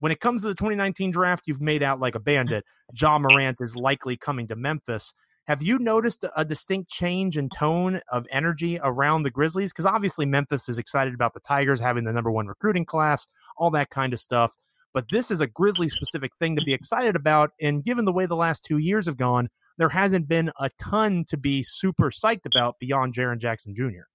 [0.00, 2.64] when it comes to the 2019 draft, you've made out like a bandit.
[2.92, 5.14] Ja Morant is likely coming to Memphis.
[5.46, 9.72] Have you noticed a distinct change in tone of energy around the Grizzlies?
[9.72, 13.26] Because obviously Memphis is excited about the Tigers having the number one recruiting class,
[13.58, 14.56] all that kind of stuff.
[14.94, 17.50] But this is a Grizzly specific thing to be excited about.
[17.60, 21.26] And given the way the last two years have gone, there hasn't been a ton
[21.28, 24.06] to be super psyched about beyond Jaren Jackson Jr.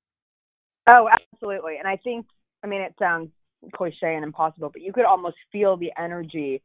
[0.87, 1.77] Oh, absolutely.
[1.77, 2.25] And I think,
[2.63, 3.29] I mean, it sounds
[3.75, 6.63] cliche and impossible, but you could almost feel the energy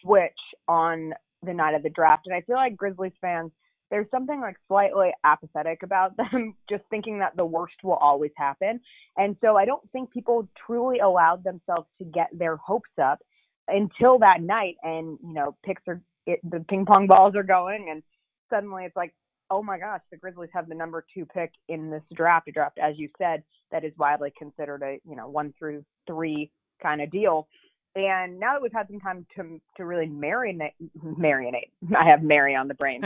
[0.00, 0.32] switch
[0.68, 2.22] on the night of the draft.
[2.26, 3.50] And I feel like Grizzlies fans
[3.90, 8.80] there's something like slightly apathetic about them, just thinking that the worst will always happen.
[9.16, 13.20] And so I don't think people truly allowed themselves to get their hopes up
[13.68, 14.76] until that night.
[14.82, 18.02] And, you know, picks are, it, the ping pong balls are going, and
[18.48, 19.14] suddenly it's like,
[19.50, 22.78] oh my gosh, the Grizzlies have the number two pick in this draft, a draft,
[22.80, 26.50] as you said, that is widely considered a, you know, one through three
[26.82, 27.48] kind of deal.
[27.96, 30.74] And now that we've had some time to to really marinate,
[31.04, 31.70] marinate.
[31.96, 33.02] I have Mary on the brain,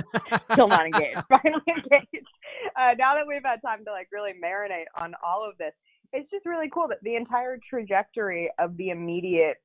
[0.52, 2.26] still not engaged, finally engaged.
[2.78, 5.72] Uh, now that we've had time to like really marinate on all of this,
[6.12, 9.56] it's just really cool that the entire trajectory of the immediate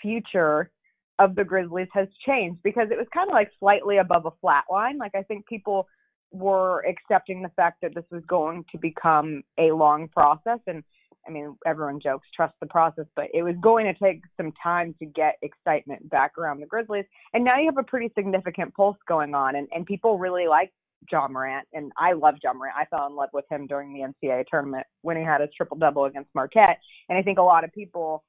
[0.00, 0.70] future
[1.18, 4.64] of the Grizzlies has changed because it was kind of like slightly above a flat
[4.70, 4.96] line.
[4.96, 5.86] Like I think people
[6.32, 10.82] were accepting the fact that this was going to become a long process and
[11.26, 14.94] I mean, everyone jokes, trust the process, but it was going to take some time
[14.98, 17.04] to get excitement back around the Grizzlies.
[17.32, 20.72] And now you have a pretty significant pulse going on, and, and people really like
[21.10, 21.66] Ja Morant.
[21.72, 22.76] And I love Ja Morant.
[22.76, 25.76] I fell in love with him during the NCAA tournament when he had his triple
[25.76, 26.78] double against Marquette.
[27.08, 28.24] And I think a lot of people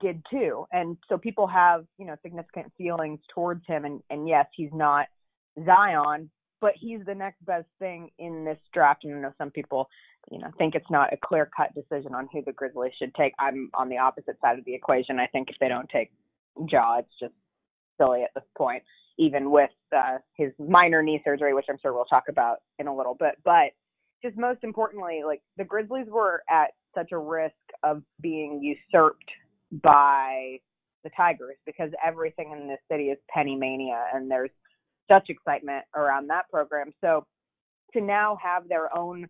[0.00, 0.66] did too.
[0.72, 3.84] And so people have, you know, significant feelings towards him.
[3.84, 5.06] And, and yes, he's not
[5.64, 9.04] Zion, but he's the next best thing in this draft.
[9.04, 9.88] And I know some people,
[10.30, 13.32] you know, think it's not a clear cut decision on who the Grizzlies should take.
[13.38, 15.18] I'm on the opposite side of the equation.
[15.18, 16.10] I think if they don't take
[16.68, 17.34] Ja, it's just
[17.98, 18.82] silly at this point,
[19.18, 22.96] even with uh, his minor knee surgery, which I'm sure we'll talk about in a
[22.96, 23.36] little bit.
[23.44, 23.72] But
[24.22, 29.30] just most importantly, like the Grizzlies were at such a risk of being usurped
[29.82, 30.58] by
[31.04, 34.50] the Tigers because everything in this city is penny mania and there's
[35.08, 36.92] such excitement around that program.
[37.00, 37.24] So
[37.94, 39.26] to now have their own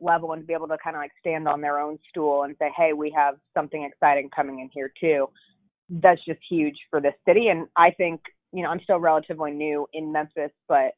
[0.00, 2.54] level and to be able to kind of like stand on their own stool and
[2.58, 5.28] say, hey, we have something exciting coming in here too,
[5.88, 7.48] that's just huge for this city.
[7.48, 8.20] And I think,
[8.52, 10.92] you know, I'm still relatively new in Memphis, but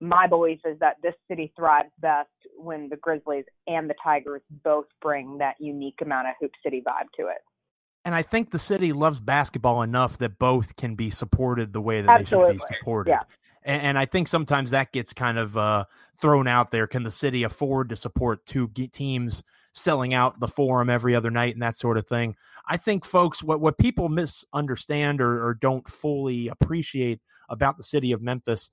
[0.00, 4.86] my belief is that this city thrives best when the Grizzlies and the Tigers both
[5.02, 7.38] bring that unique amount of hoop city vibe to it.
[8.04, 12.00] And I think the city loves basketball enough that both can be supported the way
[12.00, 12.52] that Absolutely.
[12.52, 13.10] they should be supported.
[13.10, 13.22] Yeah
[13.62, 15.84] and, and I think sometimes that gets kind of uh,
[16.20, 16.86] thrown out there.
[16.86, 19.42] Can the city afford to support two teams
[19.72, 22.36] selling out the forum every other night and that sort of thing?
[22.68, 28.12] I think, folks, what what people misunderstand or, or don't fully appreciate about the city
[28.12, 28.70] of Memphis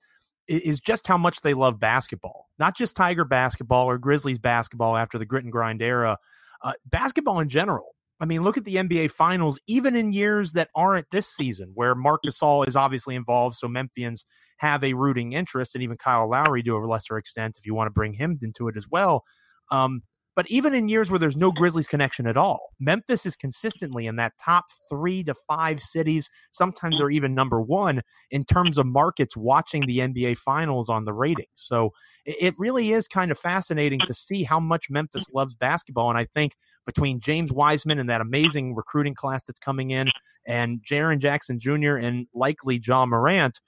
[0.48, 2.46] is just how much they love basketball.
[2.58, 6.18] Not just Tiger basketball or Grizzlies basketball after the grit and grind era,
[6.62, 7.95] uh, basketball in general.
[8.18, 11.94] I mean, look at the NBA Finals, even in years that aren't this season, where
[11.94, 13.56] Marc Gasol is obviously involved.
[13.56, 14.24] So Memphians
[14.58, 17.88] have a rooting interest, and even Kyle Lowry to a lesser extent, if you want
[17.88, 19.24] to bring him into it as well.
[19.70, 20.02] Um,
[20.36, 24.16] but even in years where there's no Grizzlies connection at all, Memphis is consistently in
[24.16, 26.28] that top three to five cities.
[26.52, 31.14] Sometimes they're even number one in terms of markets watching the NBA finals on the
[31.14, 31.48] ratings.
[31.54, 31.90] So
[32.26, 36.10] it really is kind of fascinating to see how much Memphis loves basketball.
[36.10, 36.52] And I think
[36.84, 40.08] between James Wiseman and that amazing recruiting class that's coming in,
[40.46, 41.96] and Jaren Jackson Jr.
[41.96, 43.60] and likely Ja Morant,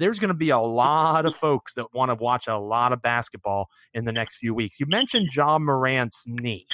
[0.00, 3.02] there's going to be a lot of folks that want to watch a lot of
[3.02, 4.80] basketball in the next few weeks.
[4.80, 6.66] You mentioned Ja Morant's knee,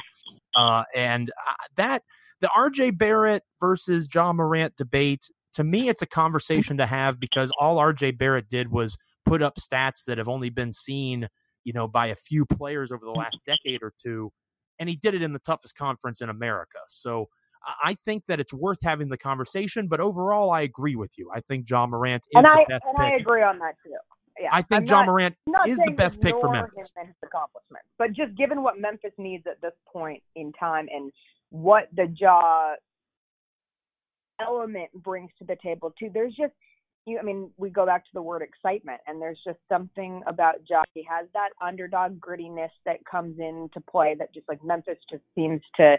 [0.55, 2.03] uh, and uh, that
[2.41, 5.29] the RJ Barrett versus Ja Morant debate.
[5.55, 9.57] To me, it's a conversation to have because all RJ Barrett did was put up
[9.57, 11.29] stats that have only been seen,
[11.64, 14.31] you know, by a few players over the last decade or two,
[14.79, 16.79] and he did it in the toughest conference in America.
[16.89, 17.29] So
[17.67, 21.31] I think that it's worth having the conversation, but overall, I agree with you.
[21.35, 23.05] I think Ja Morant is and the I, best and pick.
[23.07, 23.95] I agree on that too.
[24.39, 25.37] Yeah, I think I'm not- Morant
[25.67, 26.93] is the best pick for Memphis.
[26.97, 31.11] him accomplishments, but just given what Memphis needs at this point in time and
[31.51, 32.75] what the Ja
[34.41, 36.53] element brings to the table too, there's just
[37.07, 37.19] you.
[37.19, 40.83] I mean, we go back to the word excitement, and there's just something about Ja.
[40.93, 45.62] He has that underdog grittiness that comes into play that just like Memphis just seems
[45.77, 45.97] to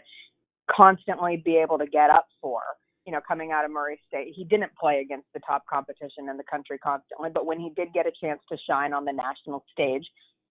[0.69, 2.61] constantly be able to get up for.
[3.05, 6.35] You know, coming out of Murray State, he didn't play against the top competition in
[6.35, 9.63] the country constantly, but when he did get a chance to shine on the national
[9.71, 10.05] stage,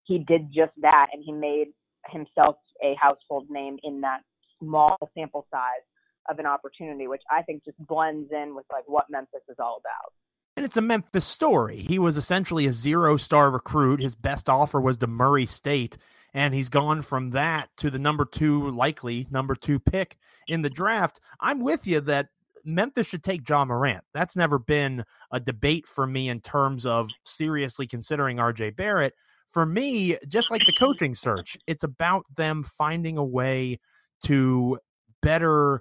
[0.05, 1.69] he did just that, and he made
[2.09, 4.21] himself a household name in that
[4.59, 5.85] small sample size
[6.31, 9.81] of an opportunity, which I think just blends in with like what Memphis is all
[9.81, 10.13] about.
[10.57, 11.79] And it's a Memphis story.
[11.79, 14.01] He was essentially a zero star recruit.
[14.01, 15.99] His best offer was to Murray State,
[16.37, 20.19] and he's gone from that to the number two, likely number two pick
[20.49, 21.19] in the draft.
[21.41, 22.29] I'm with you that
[22.63, 24.05] Memphis should take Ja Morant.
[24.13, 29.15] That's never been a debate for me in terms of seriously considering RJ Barrett.
[29.49, 33.81] For me, just like the coaching search, it's about them finding a way
[34.25, 34.79] to
[35.23, 35.81] better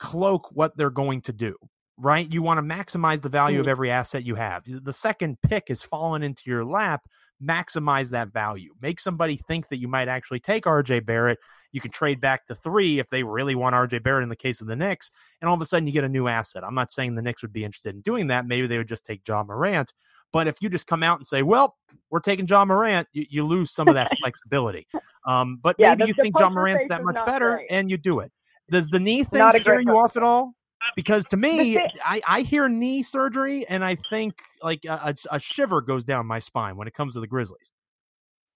[0.00, 1.54] cloak what they're going to do
[1.98, 2.32] right?
[2.32, 3.70] You want to maximize the value of mm-hmm.
[3.70, 4.64] every asset you have.
[4.66, 7.02] The second pick is fallen into your lap.
[7.42, 8.74] Maximize that value.
[8.80, 11.38] Make somebody think that you might actually take RJ Barrett.
[11.72, 14.60] You can trade back to three if they really want RJ Barrett in the case
[14.60, 15.10] of the Knicks,
[15.40, 16.64] and all of a sudden you get a new asset.
[16.64, 18.46] I'm not saying the Knicks would be interested in doing that.
[18.46, 19.92] Maybe they would just take Ja Morant.
[20.32, 21.76] But if you just come out and say, "Well,
[22.10, 24.86] we're taking Ja Morant," you, you lose some of that flexibility.
[25.26, 27.66] Um, but Yeah, maybe you think Ja Morant's that much better, great.
[27.70, 28.32] and you do it.
[28.70, 30.54] Does the knee thing scare you off at all?
[30.96, 35.80] Because to me, I, I hear knee surgery and I think like a, a, shiver
[35.80, 37.72] goes down my spine when it comes to the Grizzlies.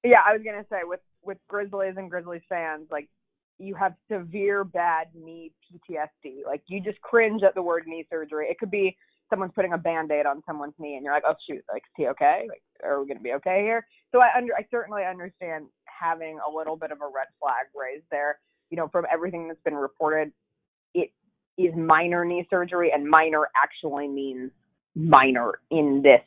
[0.05, 3.09] Yeah, I was gonna say with with Grizzlies and Grizzlies fans, like
[3.59, 6.45] you have severe bad knee PTSD.
[6.47, 8.49] Like you just cringe at the word knee surgery.
[8.49, 8.97] It could be
[9.31, 12.07] someone's putting a band-aid on someone's knee and you're like, oh shoot, like is he
[12.09, 12.47] okay?
[12.49, 13.87] Like are we gonna be okay here?
[14.13, 18.07] So I under I certainly understand having a little bit of a red flag raised
[18.11, 18.39] there.
[18.71, 20.31] You know, from everything that's been reported,
[20.95, 21.11] it
[21.59, 24.51] is minor knee surgery and minor actually means
[24.95, 26.23] minor in this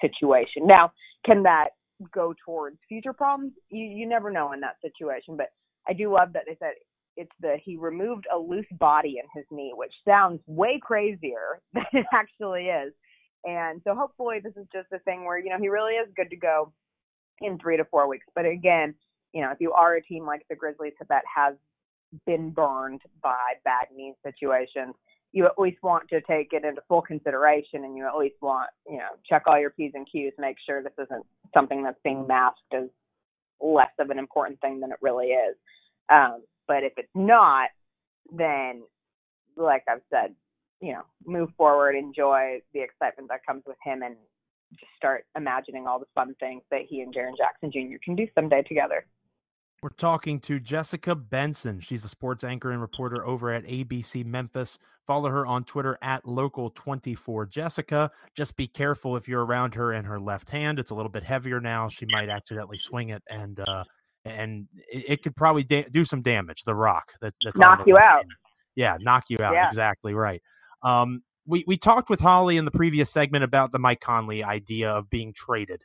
[0.00, 0.66] situation.
[0.66, 0.92] Now,
[1.24, 1.70] can that
[2.12, 3.52] go towards future problems?
[3.70, 5.36] You you never know in that situation.
[5.36, 5.48] But
[5.88, 6.74] I do love that they said
[7.16, 11.84] it's the he removed a loose body in his knee, which sounds way crazier than
[11.92, 12.92] it actually is.
[13.44, 16.30] And so hopefully this is just a thing where, you know, he really is good
[16.30, 16.72] to go
[17.40, 18.26] in three to four weeks.
[18.34, 18.94] But again,
[19.32, 21.54] you know, if you are a team like the Grizzlies that has
[22.26, 24.94] been burned by bad news situations,
[25.32, 28.70] you at least want to take it into full consideration and you at least want,
[28.88, 32.26] you know, check all your P's and Q's, make sure this isn't something that's being
[32.26, 32.88] masked as
[33.60, 35.56] less of an important thing than it really is.
[36.10, 37.70] Um, but if it's not,
[38.32, 38.82] then
[39.56, 40.34] like I've said,
[40.80, 44.16] you know, move forward, enjoy the excitement that comes with him and
[44.72, 47.96] just start imagining all the fun things that he and Jaren Jackson Jr.
[48.04, 49.06] can do someday together.
[49.82, 51.80] We're talking to Jessica Benson.
[51.80, 54.78] She's a sports anchor and reporter over at ABC Memphis.
[55.06, 58.10] Follow her on Twitter at local24 Jessica.
[58.34, 60.78] Just be careful if you're around her and her left hand.
[60.78, 61.88] It's a little bit heavier now.
[61.88, 63.84] She might accidentally swing it and uh
[64.24, 66.64] and it, it could probably da- do some damage.
[66.64, 68.16] The rock that's, that's Knock you out.
[68.16, 68.30] hand.
[68.74, 69.54] Yeah, knock you out.
[69.54, 69.68] Yeah.
[69.68, 70.42] Exactly right.
[70.82, 74.90] Um, we we talked with Holly in the previous segment about the Mike Conley idea
[74.90, 75.82] of being traded,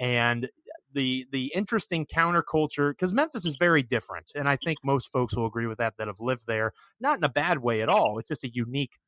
[0.00, 0.48] and
[0.94, 5.46] the the interesting counterculture because Memphis is very different, and I think most folks will
[5.46, 6.72] agree with that that have lived there.
[7.00, 8.18] Not in a bad way at all.
[8.18, 8.98] It's just a unique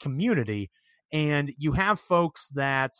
[0.00, 0.70] community,
[1.12, 2.94] and you have folks that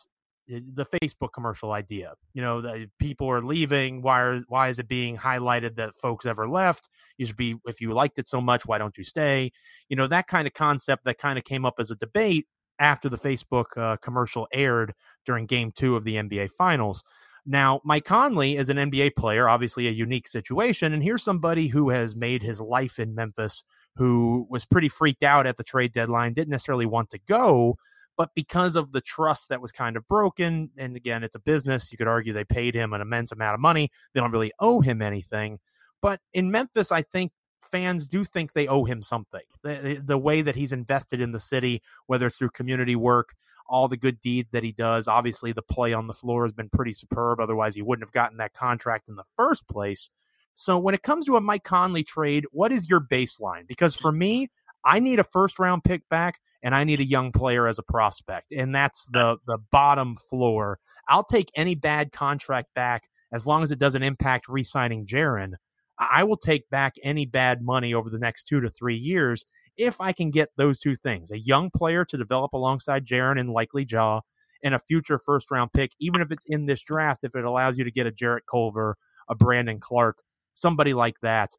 [0.47, 2.13] the Facebook commercial idea.
[2.33, 4.01] You know, that people are leaving.
[4.01, 6.89] Why are, why is it being highlighted that folks ever left?
[7.17, 9.51] You should be if you liked it so much, why don't you stay?
[9.89, 12.47] You know, that kind of concept that kind of came up as a debate
[12.79, 14.93] after the Facebook uh, commercial aired
[15.25, 17.03] during Game Two of the NBA Finals.
[17.45, 21.89] Now, Mike Conley is an NBA player, obviously a unique situation, and here's somebody who
[21.89, 23.63] has made his life in Memphis,
[23.95, 27.75] who was pretty freaked out at the trade deadline, didn't necessarily want to go
[28.17, 31.91] but because of the trust that was kind of broken, and again, it's a business,
[31.91, 33.89] you could argue they paid him an immense amount of money.
[34.13, 35.59] They don't really owe him anything.
[36.01, 37.31] But in Memphis, I think
[37.71, 39.41] fans do think they owe him something.
[39.63, 43.33] The, the way that he's invested in the city, whether it's through community work,
[43.67, 45.07] all the good deeds that he does.
[45.07, 47.39] Obviously, the play on the floor has been pretty superb.
[47.39, 50.09] Otherwise, he wouldn't have gotten that contract in the first place.
[50.53, 53.67] So, when it comes to a Mike Conley trade, what is your baseline?
[53.67, 54.49] Because for me,
[54.85, 57.83] I need a first round pick back and I need a young player as a
[57.83, 58.51] prospect.
[58.51, 60.79] And that's the the bottom floor.
[61.07, 65.53] I'll take any bad contract back as long as it doesn't impact re-signing Jaren.
[65.99, 69.45] I will take back any bad money over the next two to three years
[69.77, 73.49] if I can get those two things: a young player to develop alongside Jaren and
[73.49, 74.21] likely Ja,
[74.63, 77.77] and a future first round pick, even if it's in this draft, if it allows
[77.77, 78.97] you to get a Jarrett Culver,
[79.29, 81.57] a Brandon Clarke, somebody like that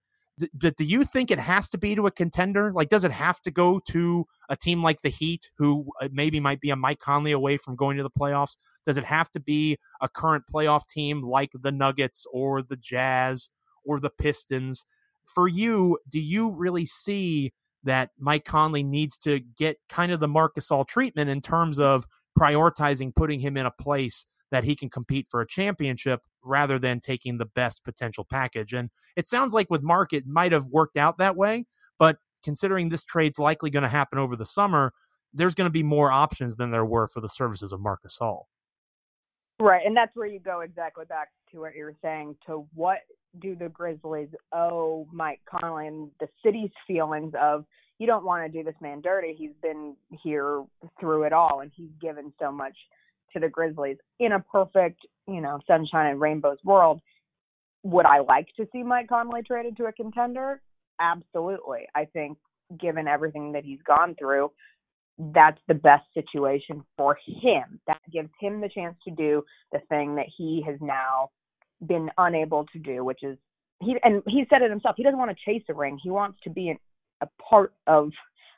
[0.58, 2.72] do, do you think it has to be to a contender?
[2.72, 6.40] Like, does it have to go to a team like the Heat, who uh, maybe
[6.40, 8.56] might be a Mike Conley away from going to the playoffs?
[8.86, 13.50] Does it have to be a current playoff team like the Nuggets or the Jazz
[13.84, 14.84] or the Pistons?
[15.34, 17.52] For you, do you really see
[17.84, 22.06] that Mike Conley needs to get kind of the Marc All treatment in terms of
[22.38, 27.00] prioritizing putting him in a place that he can compete for a championship rather than
[27.00, 28.72] taking the best potential package.
[28.72, 31.66] And it sounds like with Marc, it might have worked out that way.
[31.98, 34.92] But considering this trade's likely going to happen over the summer,
[35.32, 38.42] there's going to be more options than there were for the services of Marc Gasol.
[39.60, 42.36] Right, and that's where you go exactly back to what you were saying.
[42.46, 42.98] To what
[43.40, 47.64] do the Grizzlies owe Mike Conley and the city's feelings of
[47.98, 49.34] you don't want to do this man dirty.
[49.36, 50.64] He's been here
[50.98, 52.76] through it all, and he's given so much
[53.32, 57.00] to the Grizzlies in a perfect, you know, sunshine and rainbows world.
[57.84, 60.60] Would I like to see Mike Conley traded to a contender?
[61.00, 61.86] Absolutely.
[61.94, 62.38] I think
[62.80, 64.50] given everything that he's gone through,
[65.18, 67.80] that's the best situation for him.
[67.86, 71.30] That gives him the chance to do the thing that he has now
[71.86, 73.38] been unable to do, which is
[73.80, 74.96] he and he said it himself.
[74.96, 75.98] He doesn't want to chase a ring.
[76.02, 76.78] He wants to be an,
[77.20, 78.10] a part of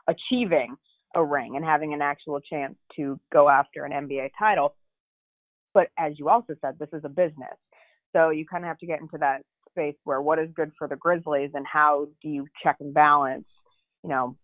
[0.08, 0.76] achieving
[1.14, 4.74] a ring and having an actual chance to go after an NBA title.
[5.74, 7.56] But as you also said, this is a business.
[8.14, 10.88] So you kind of have to get into that space where what is good for
[10.88, 13.44] the Grizzlies and how do you check and balance,
[14.02, 14.36] you know,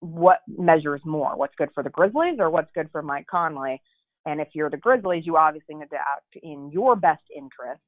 [0.00, 1.36] what measures more?
[1.36, 3.80] What's good for the Grizzlies or what's good for Mike Conley?
[4.26, 7.80] And if you're the Grizzlies, you obviously need to act in your best interest.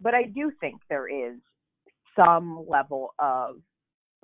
[0.00, 1.38] But I do think there is
[2.16, 3.56] some level of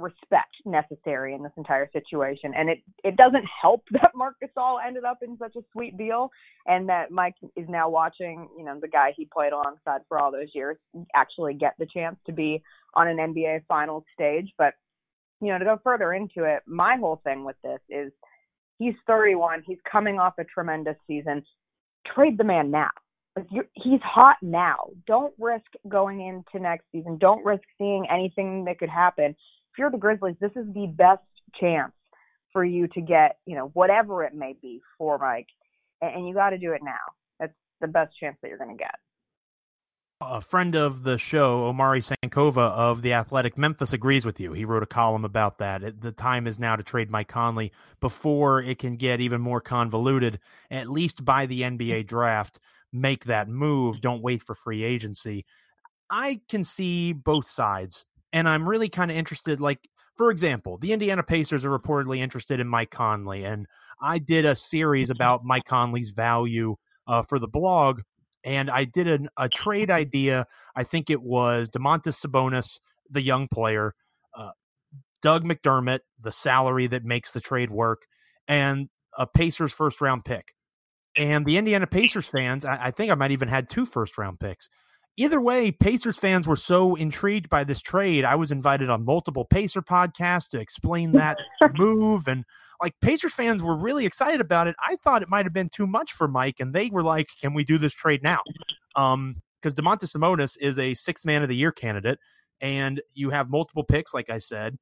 [0.01, 2.53] respect necessary in this entire situation.
[2.57, 6.30] And it it doesn't help that Marc Gasol ended up in such a sweet deal
[6.66, 10.32] and that Mike is now watching, you know, the guy he played alongside for all
[10.32, 10.76] those years
[11.14, 12.62] actually get the chance to be
[12.95, 14.51] on an NBA finals stage.
[14.59, 14.74] But,
[15.41, 18.12] you know, to go further into it, my whole thing with this is
[18.78, 21.43] he's 31, he's coming off a tremendous season.
[22.14, 22.91] Trade the man now.
[23.36, 24.76] Like he's hot now.
[25.07, 27.18] Don't risk going into next season.
[27.18, 29.36] Don't risk seeing anything that could happen
[29.72, 31.22] if you're the Grizzlies, this is the best
[31.61, 31.93] chance
[32.53, 35.47] for you to get, you know, whatever it may be for Mike,
[36.01, 36.99] and, and you got to do it now.
[37.38, 38.95] That's the best chance that you're going to get.
[40.23, 44.53] A friend of the show, Omari Sankofa of the Athletic Memphis, agrees with you.
[44.53, 46.01] He wrote a column about that.
[46.01, 50.39] The time is now to trade Mike Conley before it can get even more convoluted.
[50.71, 52.61] At least by the NBA draft,
[52.93, 54.03] make that move.
[54.03, 55.47] Don't wait for free agency.
[56.11, 59.61] I can see both sides and I'm really kind of interested.
[59.61, 63.66] Like, for example, the Indiana Pacers are reportedly interested in Mike Conley, and
[64.01, 68.03] I did a series about Mike Conley's value uh, for the blog,
[68.45, 70.47] and I did an, a trade idea.
[70.76, 72.80] I think it was Domantas Sabonis,
[73.11, 73.95] the young player,
[74.34, 74.51] uh,
[75.22, 78.03] Doug McDermott, the salary that makes the trade work,
[78.49, 80.55] and a Pacers first round pick.
[81.16, 84.41] And the Indiana Pacers fans, I, I think I might even had two first round
[84.41, 84.68] picks
[85.21, 88.25] either way, Pacers fans were so intrigued by this trade.
[88.25, 91.37] I was invited on multiple Pacer podcasts to explain that
[91.77, 92.27] move.
[92.27, 92.45] And
[92.81, 94.75] like Pacers fans were really excited about it.
[94.85, 97.53] I thought it might have been too much for Mike, and they were like, Can
[97.53, 98.41] we do this trade now?
[98.97, 102.18] Um, because Domantas Sabonis is a sixth man of the year candidate,
[102.62, 104.79] and you have multiple picks, like I said.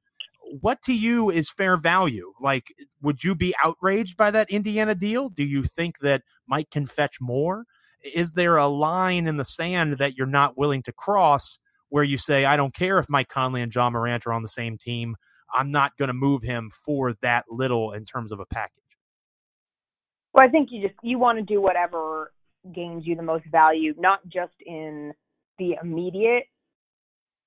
[0.61, 2.31] what to you is fair value?
[2.39, 5.29] Like, would you be outraged by that Indiana deal?
[5.29, 7.65] Do you think that Mike can fetch more?
[8.03, 12.17] Is there a line in the sand that you're not willing to cross where you
[12.17, 15.15] say, I don't care if Mike Conley and Ja Morant are on the same team.
[15.53, 18.83] I'm not going to move him for that little in terms of a package.
[20.33, 22.31] Well, I think you just you want to do whatever
[22.73, 25.11] gains you the most value, not just in
[25.57, 26.43] the immediate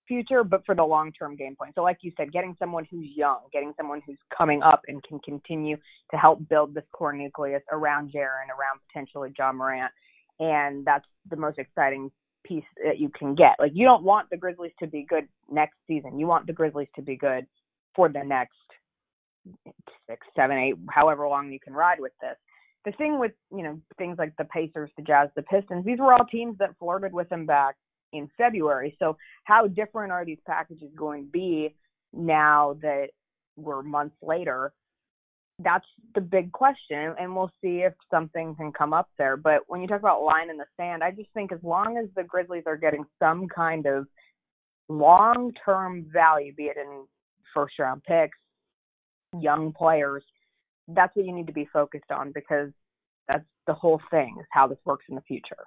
[0.08, 1.72] future, but for the long term game plan.
[1.74, 5.20] So, like you said, getting someone who's young, getting someone who's coming up and can
[5.20, 5.76] continue
[6.10, 9.92] to help build this core nucleus around Jaren, around potentially Ja Morant.
[10.40, 12.10] And that's the most exciting
[12.44, 13.56] piece that you can get.
[13.58, 16.18] Like, you don't want the Grizzlies to be good next season.
[16.18, 17.46] You want the Grizzlies to be good
[17.94, 18.56] for the next
[20.08, 22.36] six, seven, eight, however long you can ride with this.
[22.84, 26.12] The thing with, you know, things like the Pacers, the Jazz, the Pistons, these were
[26.12, 27.76] all teams that flirted with them back
[28.12, 28.96] in February.
[28.98, 31.74] So how different are these packages going to be
[32.12, 33.08] now that
[33.56, 34.72] we're months later?
[35.62, 39.36] That's the big question, and we'll see if something can come up there.
[39.36, 42.06] But when you talk about line in the sand, I just think as long as
[42.16, 44.06] the Grizzlies are getting some kind of
[44.88, 47.04] long term value, be it in
[47.54, 48.38] first round picks,
[49.38, 50.24] young players,
[50.88, 52.70] that's what you need to be focused on because
[53.28, 55.64] that's the whole thing is how this works in the future.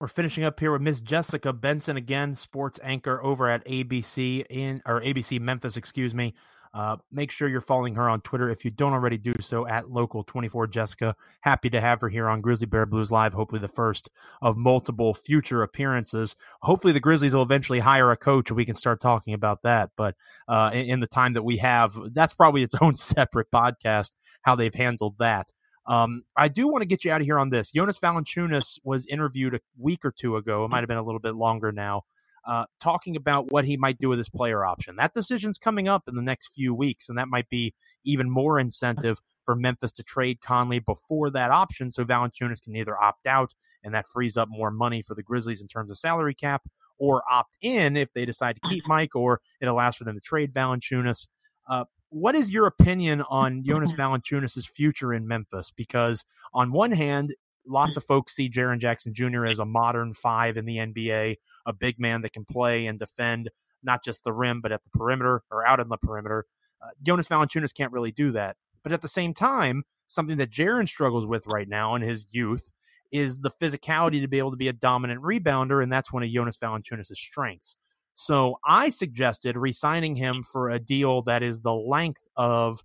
[0.00, 4.82] We're finishing up here with Miss Jessica Benson again, sports anchor over at ABC in
[4.84, 6.34] or ABC Memphis, excuse me.
[6.74, 9.84] Uh, make sure you're following her on Twitter if you don't already do so at
[9.84, 11.14] local24 Jessica.
[11.40, 13.32] Happy to have her here on Grizzly Bear Blues Live.
[13.32, 14.10] Hopefully, the first
[14.42, 16.34] of multiple future appearances.
[16.62, 19.90] Hopefully, the Grizzlies will eventually hire a coach and we can start talking about that.
[19.96, 20.16] But
[20.48, 24.10] uh, in, in the time that we have, that's probably its own separate podcast,
[24.42, 25.52] how they've handled that.
[25.86, 27.70] Um, I do want to get you out of here on this.
[27.70, 30.64] Jonas Valanciunas was interviewed a week or two ago.
[30.64, 32.02] It might have been a little bit longer now
[32.46, 34.96] uh, talking about what he might do with his player option.
[34.96, 37.74] That decision's coming up in the next few weeks, and that might be
[38.04, 43.00] even more incentive for Memphis to trade Conley before that option so Valanciunas can either
[43.00, 46.34] opt out and that frees up more money for the Grizzlies in terms of salary
[46.34, 46.62] cap
[46.98, 50.20] or opt in if they decide to keep Mike or it allows for them to
[50.20, 51.28] trade Valanciunas.
[51.68, 55.70] Uh, what is your opinion on Jonas Valanciunas' future in Memphis?
[55.70, 57.34] Because on one hand,
[57.66, 59.46] lots of folks see Jaren Jackson Jr.
[59.46, 61.36] as a modern five in the NBA,
[61.66, 63.50] a big man that can play and defend
[63.82, 66.46] not just the rim, but at the perimeter or out in the perimeter.
[66.82, 68.56] Uh, Jonas Valanciunas can't really do that.
[68.82, 72.70] But at the same time, something that Jaren struggles with right now in his youth
[73.12, 76.30] is the physicality to be able to be a dominant rebounder, and that's one of
[76.30, 77.76] Jonas Valanciunas' strengths.
[78.14, 82.80] So I suggested re-signing him for a deal that is the length of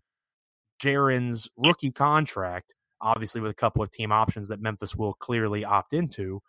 [0.81, 5.93] Jaren's rookie contract obviously with a couple of team options that Memphis will clearly opt
[5.93, 6.41] into.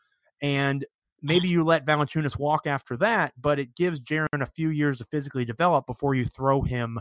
[0.43, 0.85] And
[1.23, 5.05] maybe you let Valanciunas walk after that, but it gives Jaren a few years to
[5.05, 7.01] physically develop before you throw him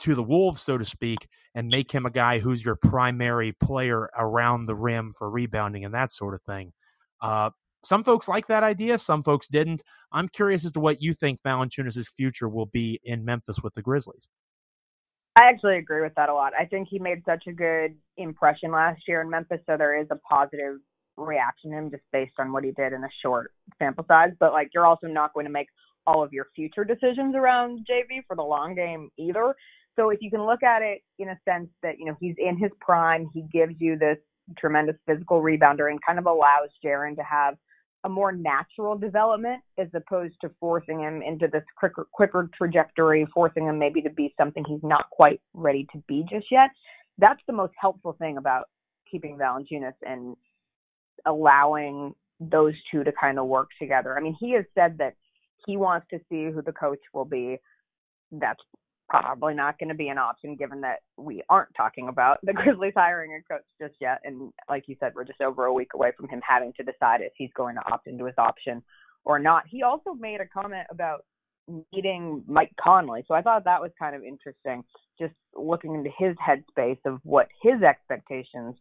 [0.00, 4.08] to the wolves, so to speak, and make him a guy who's your primary player
[4.16, 6.72] around the rim for rebounding and that sort of thing.
[7.20, 7.50] Uh,
[7.84, 9.82] some folks like that idea, some folks didn't.
[10.12, 13.82] I'm curious as to what you think Valanciunas' future will be in Memphis with the
[13.82, 14.28] Grizzlies.
[15.38, 16.52] I actually agree with that a lot.
[16.58, 20.08] I think he made such a good impression last year in Memphis, so there is
[20.10, 20.78] a positive
[21.16, 24.32] reaction to him just based on what he did in a short sample size.
[24.40, 25.68] But like, you're also not going to make
[26.08, 29.54] all of your future decisions around JV for the long game either.
[29.94, 32.58] So if you can look at it in a sense that you know he's in
[32.58, 34.18] his prime, he gives you this
[34.58, 37.54] tremendous physical rebounder and kind of allows Jaren to have
[38.04, 43.66] a more natural development as opposed to forcing him into this quicker, quicker trajectory, forcing
[43.66, 46.70] him maybe to be something he's not quite ready to be just yet.
[47.18, 48.68] That's the most helpful thing about
[49.10, 50.36] keeping Valanciunas and
[51.26, 54.16] allowing those two to kind of work together.
[54.16, 55.14] I mean, he has said that
[55.66, 57.58] he wants to see who the coach will be.
[58.30, 58.60] That's
[59.08, 62.92] probably not going to be an option given that we aren't talking about the Grizzlies
[62.96, 64.20] hiring a coach just yet.
[64.24, 67.20] And like you said, we're just over a week away from him having to decide
[67.20, 68.82] if he's going to opt into his option
[69.24, 69.64] or not.
[69.68, 71.24] He also made a comment about
[71.92, 73.24] meeting Mike Conley.
[73.28, 74.84] So I thought that was kind of interesting,
[75.18, 78.74] just looking into his headspace of what his expectations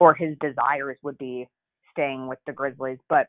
[0.00, 1.48] or his desires would be
[1.92, 2.98] staying with the Grizzlies.
[3.08, 3.28] But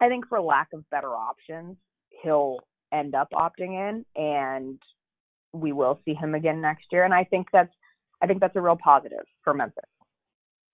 [0.00, 1.76] I think for lack of better options,
[2.22, 2.58] he'll
[2.92, 4.78] end up opting in and
[5.52, 7.72] we will see him again next year, and I think that's
[8.20, 9.84] I think that's a real positive for Memphis.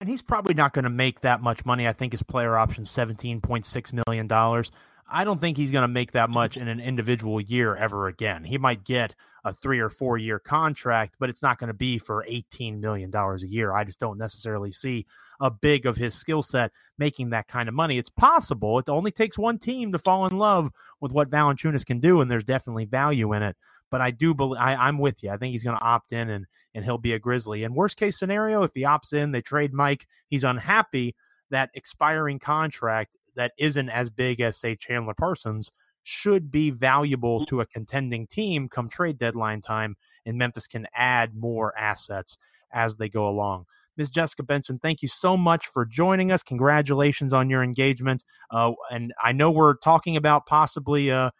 [0.01, 1.87] And he's probably not going to make that much money.
[1.87, 4.71] I think his player option seventeen point six million dollars.
[5.07, 8.43] I don't think he's going to make that much in an individual year ever again.
[8.43, 9.15] He might get
[9.45, 13.15] a three or four year contract, but it's not going to be for $18 million
[13.15, 13.75] a year.
[13.75, 15.07] I just don't necessarily see
[15.41, 17.99] a big of his skill set making that kind of money.
[17.99, 18.79] It's possible.
[18.79, 20.71] It only takes one team to fall in love
[21.01, 23.57] with what Valanciunas can do, and there's definitely value in it.
[23.91, 25.31] But I do believe I, am with you.
[25.31, 27.63] I think he's going to opt in and and he'll be a Grizzly.
[27.63, 30.07] And worst case scenario, if he opts in, they trade Mike.
[30.29, 31.15] He's unhappy
[31.51, 35.71] that expiring contract that isn't as big as say Chandler Parsons
[36.03, 41.35] should be valuable to a contending team come trade deadline time, and Memphis can add
[41.35, 42.39] more assets
[42.73, 43.65] as they go along.
[43.97, 44.11] Ms.
[44.11, 46.43] Jessica Benson, thank you so much for joining us.
[46.43, 48.25] Congratulations on your engagement.
[48.51, 51.31] Uh, and I know we're talking about possibly uh,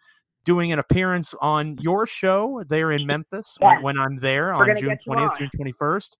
[0.45, 4.77] doing an appearance on your show there in Memphis when, when, I'm there we're on
[4.77, 5.37] June 20th, on.
[5.37, 6.11] June 21st.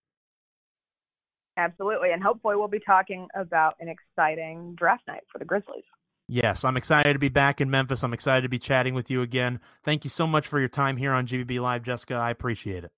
[1.56, 2.10] Absolutely.
[2.12, 5.84] And hopefully we'll be talking about an exciting draft night for the Grizzlies.
[6.28, 8.02] Yes, I'm excited to be back in Memphis.
[8.02, 9.60] I'm excited to be chatting with you again.
[9.84, 12.14] Thank you so much for your time here on GBB Live, Jessica.
[12.14, 12.90] I appreciate it.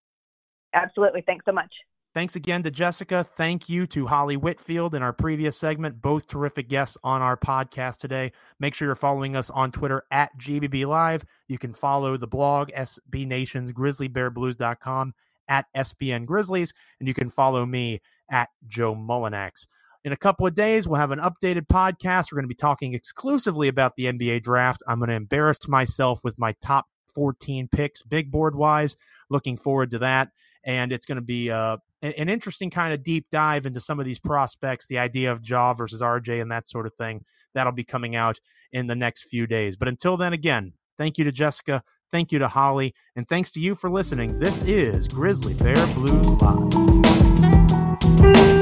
[0.74, 1.22] Absolutely.
[1.26, 1.72] Thanks so much.
[2.15, 3.23] Thanks again to Jessica.
[3.37, 6.01] Thank you to Holly Whitfield in our previous segment.
[6.01, 8.33] Both terrific guests on our podcast today.
[8.59, 11.25] Make sure you're following us on Twitter at GBB Live.
[11.49, 15.15] You can follow the blog, SB Nations, grizzlybearblues.com
[15.49, 18.01] at SBN Grizzlies, and you can follow me
[18.31, 19.67] at Joe Mullinax.
[20.05, 22.33] In a couple of days, we'll have an updated podcast.
[22.33, 24.83] We're going to be talking exclusively about the NBA draft.
[24.87, 28.97] I'm going to embarrass myself with my top 14 picks, big board wise.
[29.29, 30.31] Looking forward to that.
[30.65, 34.07] And it's going to be uh, an interesting kind of deep dive into some of
[34.07, 37.25] these prospects, the idea of Ja versus RJ and that sort of thing.
[37.55, 38.39] That'll be coming out
[38.73, 39.77] in the next few days.
[39.77, 41.83] But until then, again, thank you to Jessica.
[42.13, 42.95] Thank you to Holly.
[43.17, 44.39] And thanks to you for listening.
[44.39, 48.58] This is Grizzly Bear Blues Live.